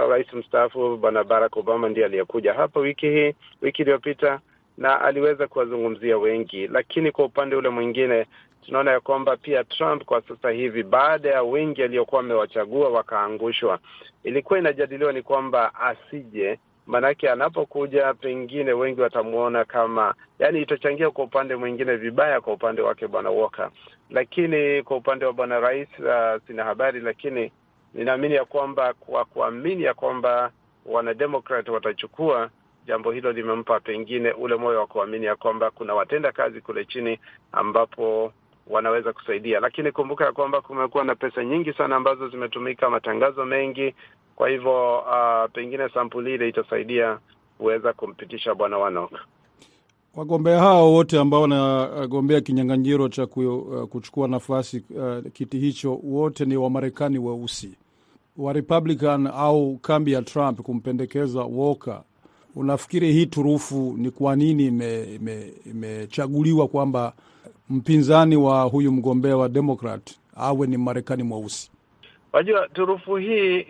rais 0.09 0.33
mstaafu 0.33 0.96
bwana 0.96 1.24
Barack 1.24 1.57
Obama 1.57 1.88
ndiye 1.88 2.07
aliyekuja 2.07 2.54
hapa 2.54 2.81
wiki 2.81 3.11
hii, 3.11 3.35
wiki 3.62 3.83
iliyopita, 3.83 4.40
na 4.78 5.00
aliweza 5.00 5.46
kuwazungumzia 5.48 6.18
wengi, 6.18 6.66
lakini 6.66 7.11
kwa 7.12 7.24
upande 7.24 7.57
ule 7.57 7.68
mwingine 7.68 8.26
tunaona 8.66 8.90
ya 8.90 9.00
kwamba 9.00 9.37
pia 9.37 9.64
Trump 9.64 10.04
kwa 10.04 10.22
sasa 10.22 10.50
hivi, 10.50 10.83
baada 10.83 11.28
ya 11.31 11.42
wengi 11.42 11.83
aliyokuwa 11.83 12.20
amewachagua 12.20 12.88
wakaangushwa, 12.88 13.78
ilikuwa 14.24 14.59
inajadiliwa 14.59 15.12
ni 15.12 15.22
kwamba 15.22 15.74
asije, 15.74 16.59
maanake 16.88 17.31
anapokuja 17.31 18.14
pengine 18.14 18.72
wengi 18.72 19.01
watamwona 19.01 19.64
kama, 19.64 20.14
yani 20.38 20.62
itachangia 20.62 21.11
kwa 21.11 21.24
upande 21.24 21.57
mwingine 21.57 21.96
vibaya 21.96 22.40
kwa 22.40 22.53
upande 22.53 22.83
wake 22.83 23.07
bwana 23.07 23.31
Walker, 23.31 23.70
lakini 24.11 24.83
kwa 24.83 24.96
upande 24.96 25.24
wa 25.27 25.33
bwana 25.33 25.61
rais 25.61 25.88
uh, 25.98 26.42
sina 26.46 26.64
habari, 26.64 27.01
lakini 27.01 27.53
ninaamini 27.94 28.35
ya 28.35 28.44
kwamba 28.44 28.92
kwa 28.94 29.24
kuamini 29.24 29.83
ya 29.83 29.94
kwamba 29.94 30.51
wanademokrat 30.87 31.68
watachukua 31.68 32.51
jambo 32.87 33.12
hilo 33.12 33.33
limempa 33.33 33.81
pengine 33.81 34.31
ule 34.33 34.55
moyo 34.57 34.79
wa 34.81 34.87
kuamini 34.87 35.27
ya 35.27 35.37
kwamba 35.37 35.70
kuna 35.70 35.94
watenda 35.94 36.33
kazi 36.33 36.61
kule 36.61 36.85
chini 36.85 37.18
ambapo 37.53 38.33
wanaweza 38.70 39.12
kusaidia, 39.12 39.61
lakini 39.61 39.92
kumbuka 39.92 40.24
ya 40.24 40.33
kwamba 40.33 40.61
kumekuwa 40.61 41.05
na 41.05 41.14
pesa 41.14 41.44
nyingi 41.44 41.72
sana 41.72 41.96
ambazo 41.96 42.29
zimetumika, 42.29 42.90
matangazo 42.90 43.44
mengi. 43.44 43.94
Kwa 44.38 44.48
hivyo 44.48 44.98
uh, 44.98 45.51
pengine 45.53 45.88
sampuli 45.94 46.35
ile 46.35 46.48
itasaidia 46.48 47.18
kuweza 47.59 47.92
kumpitisha 47.92 48.55
bwana 48.55 48.79
Wanok. 48.79 49.11
Wagombea 50.16 50.59
hao 50.59 50.92
wote 50.92 51.18
ambao 51.18 51.42
wanagombea 51.42 52.40
kinyang'anyiro 52.40 53.09
cha 53.09 53.27
kuchukua 53.90 54.29
nafasi 54.29 54.85
uh, 54.96 55.33
kiti 55.33 55.59
hicho, 55.59 56.01
wote 56.03 56.44
ni 56.44 56.57
Wamarekani 56.57 57.18
weusi 57.18 57.74
wa 58.37 58.53
Republican 58.53 59.27
au 59.27 59.77
kambi 59.77 60.12
ya 60.12 60.22
Trump 60.22 60.61
kumpendekeza 60.61 61.40
Walker. 61.40 62.03
Unafikiri 62.57 63.12
hii 63.12 63.27
turufu 63.27 63.94
ni 63.96 64.11
kwa 64.11 64.37
nini 64.37 64.66
imechaguliwa 65.66 66.57
ime, 66.57 66.62
ime 66.64 66.68
kwamba 66.72 67.12
mpinzani 67.70 68.37
wa 68.37 68.62
huyu 68.62 68.92
mgombea 68.92 69.37
wa 69.37 69.48
Democrat 69.48 70.11
awe 70.37 70.66
ni 70.66 70.77
Marekani 70.77 71.22
mweusi? 71.22 71.70
Wajua, 72.33 72.69
turufu 72.69 73.17
hii 73.17 73.67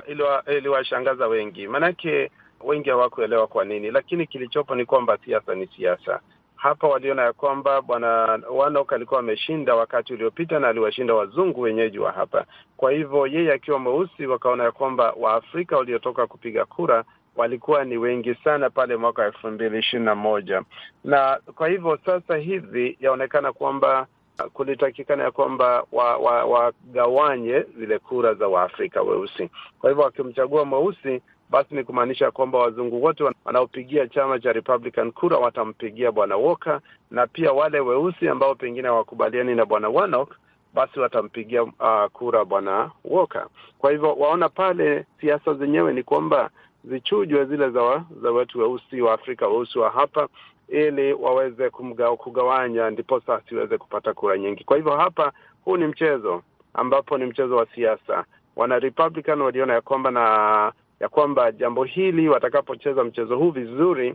iliwashangaza 0.46 1.26
wengi, 1.26 1.66
maanake 1.68 2.30
wengi 2.64 2.90
hawakuelewa 2.90 3.46
kwa 3.46 3.64
nini, 3.64 3.90
lakini 3.90 4.26
kilichopo 4.26 4.74
ni 4.74 4.84
kwamba 4.84 5.18
siasa 5.24 5.54
ni 5.54 5.66
siasa. 5.76 6.20
Hapa 6.56 6.88
waliona 6.88 7.22
ya 7.22 7.32
kwamba 7.32 7.82
bwana 7.82 8.40
Wanok 8.50 8.92
alikuwa 8.92 9.20
ameshinda 9.20 9.74
wakati 9.74 10.12
uliopita 10.14 10.58
na 10.58 10.68
aliwashinda 10.68 11.14
wazungu 11.14 11.60
wenyeji 11.60 11.98
wa 11.98 12.12
hapa. 12.12 12.44
Kwa 12.76 12.92
hivyo 12.92 13.26
yeye 13.26 13.52
akiwa 13.52 13.78
mweusi, 13.78 14.26
wakaona 14.26 14.64
ya 14.64 14.72
kwamba 14.72 15.14
Waafrika 15.16 15.76
waliotoka 15.76 16.26
kupiga 16.26 16.64
kura 16.64 17.04
walikuwa 17.36 17.84
ni 17.84 17.96
wengi 17.96 18.34
sana 18.34 18.70
pale 18.70 18.96
mwaka 18.96 19.24
elfu 19.26 19.48
mbili 19.48 19.78
ishirini 19.78 20.06
na 20.06 20.14
moja 20.14 20.62
na 21.04 21.40
kwa 21.54 21.68
hivyo 21.68 21.98
sasa 22.06 22.36
hivi 22.36 22.96
yaonekana 23.00 23.52
kwamba 23.52 24.06
kulitakikana 24.52 25.24
ya 25.24 25.30
kwamba 25.30 25.84
wagawanye 25.92 27.52
wa, 27.52 27.58
wa 27.58 27.64
zile 27.78 27.98
kura 27.98 28.34
za 28.34 28.48
Waafrika 28.48 29.02
weusi. 29.02 29.50
Kwa 29.80 29.90
hivyo 29.90 30.04
wakimchagua 30.04 30.64
mweusi 30.64 31.20
basi 31.50 31.74
ni 31.74 31.84
kumaanisha 31.84 32.30
kwamba 32.30 32.58
wazungu 32.58 33.02
wote 33.04 33.24
wanaopigia 33.44 34.06
chama 34.08 34.38
cha 34.38 34.52
Republican 34.52 35.12
kura 35.12 35.38
watampigia 35.38 36.12
bwana 36.12 36.36
Walker, 36.36 36.80
na 37.10 37.26
pia 37.26 37.52
wale 37.52 37.80
weusi 37.80 38.28
ambao 38.28 38.54
pengine 38.54 38.88
hawakubaliani 38.88 39.54
na 39.54 39.64
bwana 39.66 39.88
Warnock 39.88 40.36
basi 40.74 41.00
watampigia 41.00 41.62
uh, 41.62 41.70
kura 42.12 42.44
bwana 42.44 42.90
Walker. 43.04 43.46
Kwa 43.78 43.90
hivyo 43.90 44.14
waona 44.14 44.48
pale 44.48 45.06
siasa 45.20 45.54
zenyewe 45.54 45.92
ni 45.92 46.02
kwamba 46.02 46.50
zichujwe 46.84 47.44
zile 47.44 47.70
za, 47.70 48.04
za 48.22 48.30
watu 48.30 48.58
weusi 48.58 49.00
wa 49.00 49.14
Afrika 49.14 49.48
weusi 49.48 49.78
wa 49.78 49.90
hapa 49.90 50.28
ili 50.68 51.12
waweze 51.12 51.70
kumga, 51.70 52.16
kugawanya 52.16 52.90
ndiposa 52.90 53.34
asiweze 53.34 53.78
kupata 53.78 54.14
kura 54.14 54.38
nyingi. 54.38 54.64
Kwa 54.64 54.76
hivyo 54.76 54.96
hapa, 54.96 55.32
huu 55.64 55.76
ni 55.76 55.86
mchezo 55.86 56.42
ambapo 56.74 57.18
ni 57.18 57.24
mchezo 57.24 57.56
wa 57.56 57.66
siasa. 57.74 58.24
Wana 58.56 58.78
Republican 58.78 59.40
waliona 59.40 59.74
ya 59.74 59.80
kwamba 59.80 60.10
na 60.10 60.72
ya 61.00 61.08
kwamba 61.08 61.52
jambo 61.52 61.84
hili 61.84 62.28
watakapocheza 62.28 63.04
mchezo 63.04 63.36
huu 63.36 63.50
vizuri, 63.50 64.14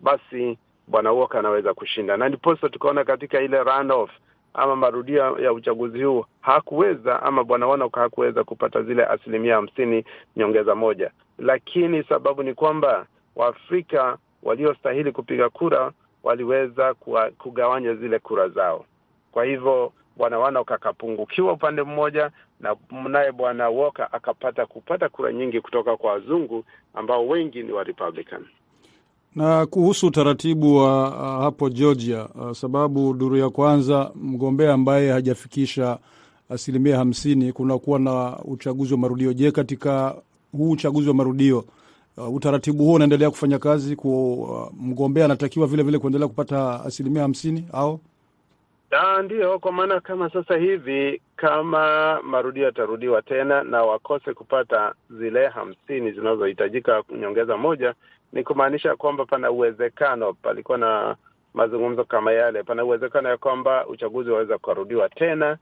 basi 0.00 0.58
bwana 0.86 1.12
Walker 1.12 1.38
anaweza 1.38 1.74
kushinda, 1.74 2.16
na 2.16 2.28
ndiposa 2.28 2.68
tukaona 2.68 3.04
katika 3.04 3.40
ile 3.40 3.62
runoff 3.62 4.10
ama 4.54 4.76
marudio 4.76 5.38
ya 5.38 5.52
uchaguzi 5.52 6.02
huu 6.02 6.24
hakuweza 6.40 7.22
ama 7.22 7.44
bwana 7.44 7.66
Wanok 7.66 7.94
hakuweza 7.96 8.44
kupata 8.44 8.82
zile 8.82 9.04
asilimia 9.04 9.54
hamsini 9.54 10.04
nyongeza 10.36 10.74
moja, 10.74 11.10
lakini 11.38 12.02
sababu 12.04 12.42
ni 12.42 12.54
kwamba 12.54 13.06
Waafrika 13.36 14.18
waliostahili 14.42 15.12
kupiga 15.12 15.48
kura 15.48 15.92
waliweza 16.22 16.94
kuwa, 16.94 17.30
kugawanya 17.30 17.94
zile 17.94 18.18
kura 18.18 18.48
zao. 18.48 18.84
Kwa 19.32 19.44
hivyo 19.44 19.92
bwana 20.16 20.38
Warnock 20.38 20.72
akapungukiwa 20.72 21.52
upande 21.52 21.82
mmoja 21.82 22.30
na 22.60 22.76
naye 23.08 23.32
bwana 23.32 23.68
Walker 23.70 24.08
akapata 24.12 24.66
kupata 24.66 25.08
kura 25.08 25.32
nyingi 25.32 25.60
kutoka 25.60 25.96
kwa 25.96 26.12
wazungu 26.12 26.64
ambao 26.94 27.28
wengi 27.28 27.62
ni 27.62 27.72
wa 27.72 27.84
Republican. 27.84 28.44
Na 29.36 29.66
kuhusu 29.66 30.06
utaratibu 30.06 30.76
wa 30.76 31.08
uh, 31.08 31.42
hapo 31.44 31.68
Georgia 31.70 32.28
uh, 32.28 32.52
sababu 32.52 33.14
duru 33.14 33.36
ya 33.36 33.50
kwanza 33.50 34.10
mgombea 34.14 34.72
ambaye 34.74 35.10
hajafikisha 35.12 35.98
asilimia 36.48 36.96
hamsini 36.96 37.52
kunakuwa 37.52 37.98
na 37.98 38.38
uchaguzi 38.44 38.94
wa 38.94 38.98
marudio. 39.00 39.32
Je, 39.32 39.50
katika 39.50 40.14
huu 40.52 40.70
uchaguzi 40.70 41.08
wa 41.08 41.14
marudio 41.14 41.64
uh, 42.28 42.34
utaratibu 42.34 42.84
huo 42.84 42.94
unaendelea 42.94 43.30
kufanya 43.30 43.58
kazi 43.58 43.96
ku 43.96 44.32
uh, 44.42 44.72
mgombea 44.80 45.24
anatakiwa 45.24 45.66
vile 45.66 45.82
vile 45.82 45.98
kuendelea 45.98 46.28
kupata 46.28 46.84
asilimia 46.84 47.22
hamsini 47.22 47.68
au? 47.72 48.00
Ndiyo, 49.24 49.58
kwa 49.58 49.72
maana 49.72 50.00
kama 50.00 50.30
sasa 50.30 50.56
hivi 50.56 51.20
kama 51.36 52.20
marudio 52.22 52.64
yatarudiwa 52.64 53.22
tena 53.22 53.62
na 53.62 53.82
wakose 53.82 54.34
kupata 54.34 54.94
zile 55.10 55.48
hamsini 55.48 56.12
zinazohitajika 56.12 57.02
nyongeza 57.20 57.56
moja, 57.56 57.94
ni 58.32 58.42
kumaanisha 58.44 58.96
kwamba 58.96 59.24
pana 59.24 59.50
uwezekano, 59.50 60.32
palikuwa 60.32 60.78
na 60.78 61.16
mazungumzo 61.54 62.04
kama 62.04 62.32
yale, 62.32 62.62
pana 62.62 62.84
uwezekano 62.84 63.28
ya 63.28 63.36
kwamba 63.36 63.86
uchaguzi 63.86 64.30
waweza 64.30 64.58
kukarudiwa 64.58 65.08
tena, 65.08 65.58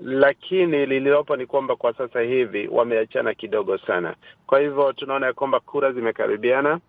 lakini 0.00 0.86
lililopo 0.86 1.36
ni 1.36 1.46
kwamba 1.46 1.76
kwa 1.76 1.92
sasa 1.94 2.20
hivi 2.20 2.68
wameachana 2.72 3.34
kidogo 3.34 3.78
sana. 3.78 4.14
Kwa 4.46 4.60
hivyo 4.60 4.92
tunaona 4.92 5.26
ya 5.26 5.32
kwamba 5.32 5.60
kura 5.60 5.92
zimekaribiana 5.92 6.80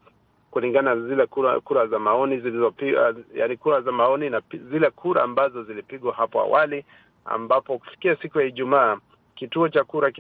kulingana 0.51 0.95
na 0.95 1.07
zile 1.07 1.25
kura, 1.25 1.59
kura 1.59 1.87
za 1.87 1.99
maoni 1.99 2.39
zilizopigwa, 2.39 3.15
yani 3.35 3.57
kura 3.57 3.81
za 3.81 3.91
maoni 3.91 4.29
na 4.29 4.41
zile 4.71 4.89
kura 4.89 5.23
ambazo 5.23 5.63
zilipigwa 5.63 6.13
hapo 6.13 6.39
awali, 6.41 6.85
ambapo 7.25 7.77
kufikia 7.77 8.15
siku 8.15 8.39
ya 8.39 8.45
Ijumaa 8.45 8.97
kituo 9.35 9.69
cha 9.69 9.83
kura 9.83 10.11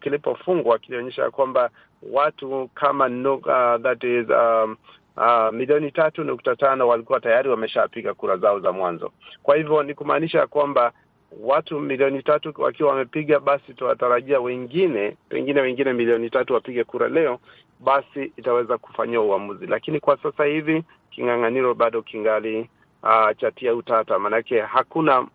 kilipofungwa 0.00 0.78
kilionyesha 0.78 1.30
kwamba 1.30 1.70
watu 2.12 2.70
kama 2.74 3.06
uh, 3.06 3.82
that 3.82 4.04
is 4.04 4.26
um, 4.28 4.76
uh, 5.16 5.52
milioni 5.52 5.90
tatu 5.90 6.24
nukta 6.24 6.56
tano 6.56 6.88
walikuwa 6.88 7.20
tayari 7.20 7.48
wameshapiga 7.48 8.14
kura 8.14 8.36
zao 8.36 8.60
za 8.60 8.72
mwanzo. 8.72 9.12
Kwa 9.42 9.56
hivyo 9.56 9.82
ni 9.82 9.94
kumaanisha 9.94 10.46
kwamba 10.46 10.92
watu 11.40 11.80
milioni 11.80 12.22
tatu 12.22 12.52
wakiwa 12.58 12.90
wamepiga, 12.90 13.40
basi 13.40 13.74
tunatarajia 13.74 14.40
wengine 14.40 15.16
pengine 15.28 15.60
wengine 15.60 15.92
milioni 15.92 16.30
tatu 16.30 16.54
wapige 16.54 16.84
kura 16.84 17.08
leo, 17.08 17.38
basi 17.80 18.32
itaweza 18.36 18.78
kufanyiwa 18.78 19.24
uamuzi. 19.24 19.66
Lakini 19.66 20.00
kwa 20.00 20.16
sasa 20.22 20.44
hivi 20.44 20.84
king'ang'aniro 21.10 21.74
bado 21.74 22.02
kingali 22.02 22.70
uh, 23.02 23.36
chatia 23.36 23.74
utata, 23.74 24.18
maanake 24.18 24.60
hakuna 24.60 25.26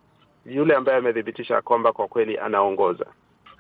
yule 0.46 0.76
ambaye 0.76 0.98
amethibitisha 0.98 1.62
kwamba 1.62 1.92
kwa 1.94 2.08
kweli 2.08 2.38
anaongoza. 2.38 3.06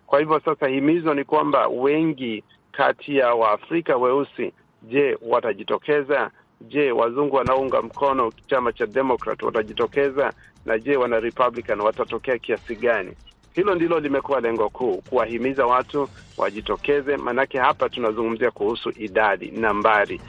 Kwa 0.07 0.19
hivyo 0.19 0.39
sasa 0.39 0.67
himizo 0.67 1.13
ni 1.13 1.23
kwamba 1.23 1.67
wengi 1.67 2.43
kati 2.71 3.17
ya 3.17 3.33
Waafrika 3.33 3.97
weusi, 3.97 4.53
je, 4.83 5.17
watajitokeza? 5.21 6.31
Je, 6.61 6.91
wazungu 6.91 7.35
wanaounga 7.35 7.81
mkono 7.81 8.31
chama 8.47 8.73
cha 8.73 8.85
Democrat 8.85 9.41
watajitokeza? 9.43 10.33
Na 10.65 10.79
je, 10.79 10.95
wana 10.97 11.19
Republican 11.19 11.81
watatokea 11.81 12.37
kiasi 12.37 12.75
gani? 12.75 13.11
Hilo 13.53 13.75
ndilo 13.75 13.99
limekuwa 13.99 14.41
lengo 14.41 14.69
kuu, 14.69 14.97
kuwahimiza 15.09 15.65
watu 15.65 16.09
wajitokeze, 16.37 17.17
maanake 17.17 17.57
hapa 17.59 17.89
tunazungumzia 17.89 18.51
kuhusu 18.51 18.89
idadi, 18.97 19.51
nambari. 19.51 20.21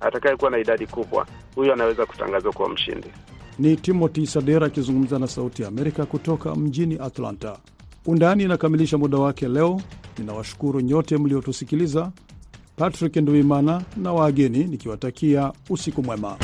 Atakayekuwa 0.00 0.50
na 0.50 0.58
idadi 0.58 0.86
kubwa, 0.86 1.26
huyo 1.54 1.72
anaweza 1.72 2.06
kutangazwa 2.06 2.52
kuwa 2.52 2.68
mshindi. 2.68 3.08
Ni 3.58 3.76
Timothy 3.76 4.26
Sadera 4.26 4.66
akizungumza 4.66 5.18
na 5.18 5.26
Sauti 5.26 5.62
ya 5.62 5.68
Amerika 5.68 6.06
kutoka 6.06 6.54
mjini 6.54 6.98
Atlanta. 7.00 7.58
Undani 8.06 8.42
inakamilisha 8.42 8.98
muda 8.98 9.18
wake 9.18 9.48
leo. 9.48 9.80
Ninawashukuru 10.18 10.80
nyote 10.80 11.16
mliotusikiliza. 11.18 12.12
Patrick 12.76 13.16
Nduimana 13.16 13.82
na 13.96 14.12
wageni 14.12 14.64
nikiwatakia 14.64 15.52
usiku 15.70 16.02
mwema. 16.02 16.36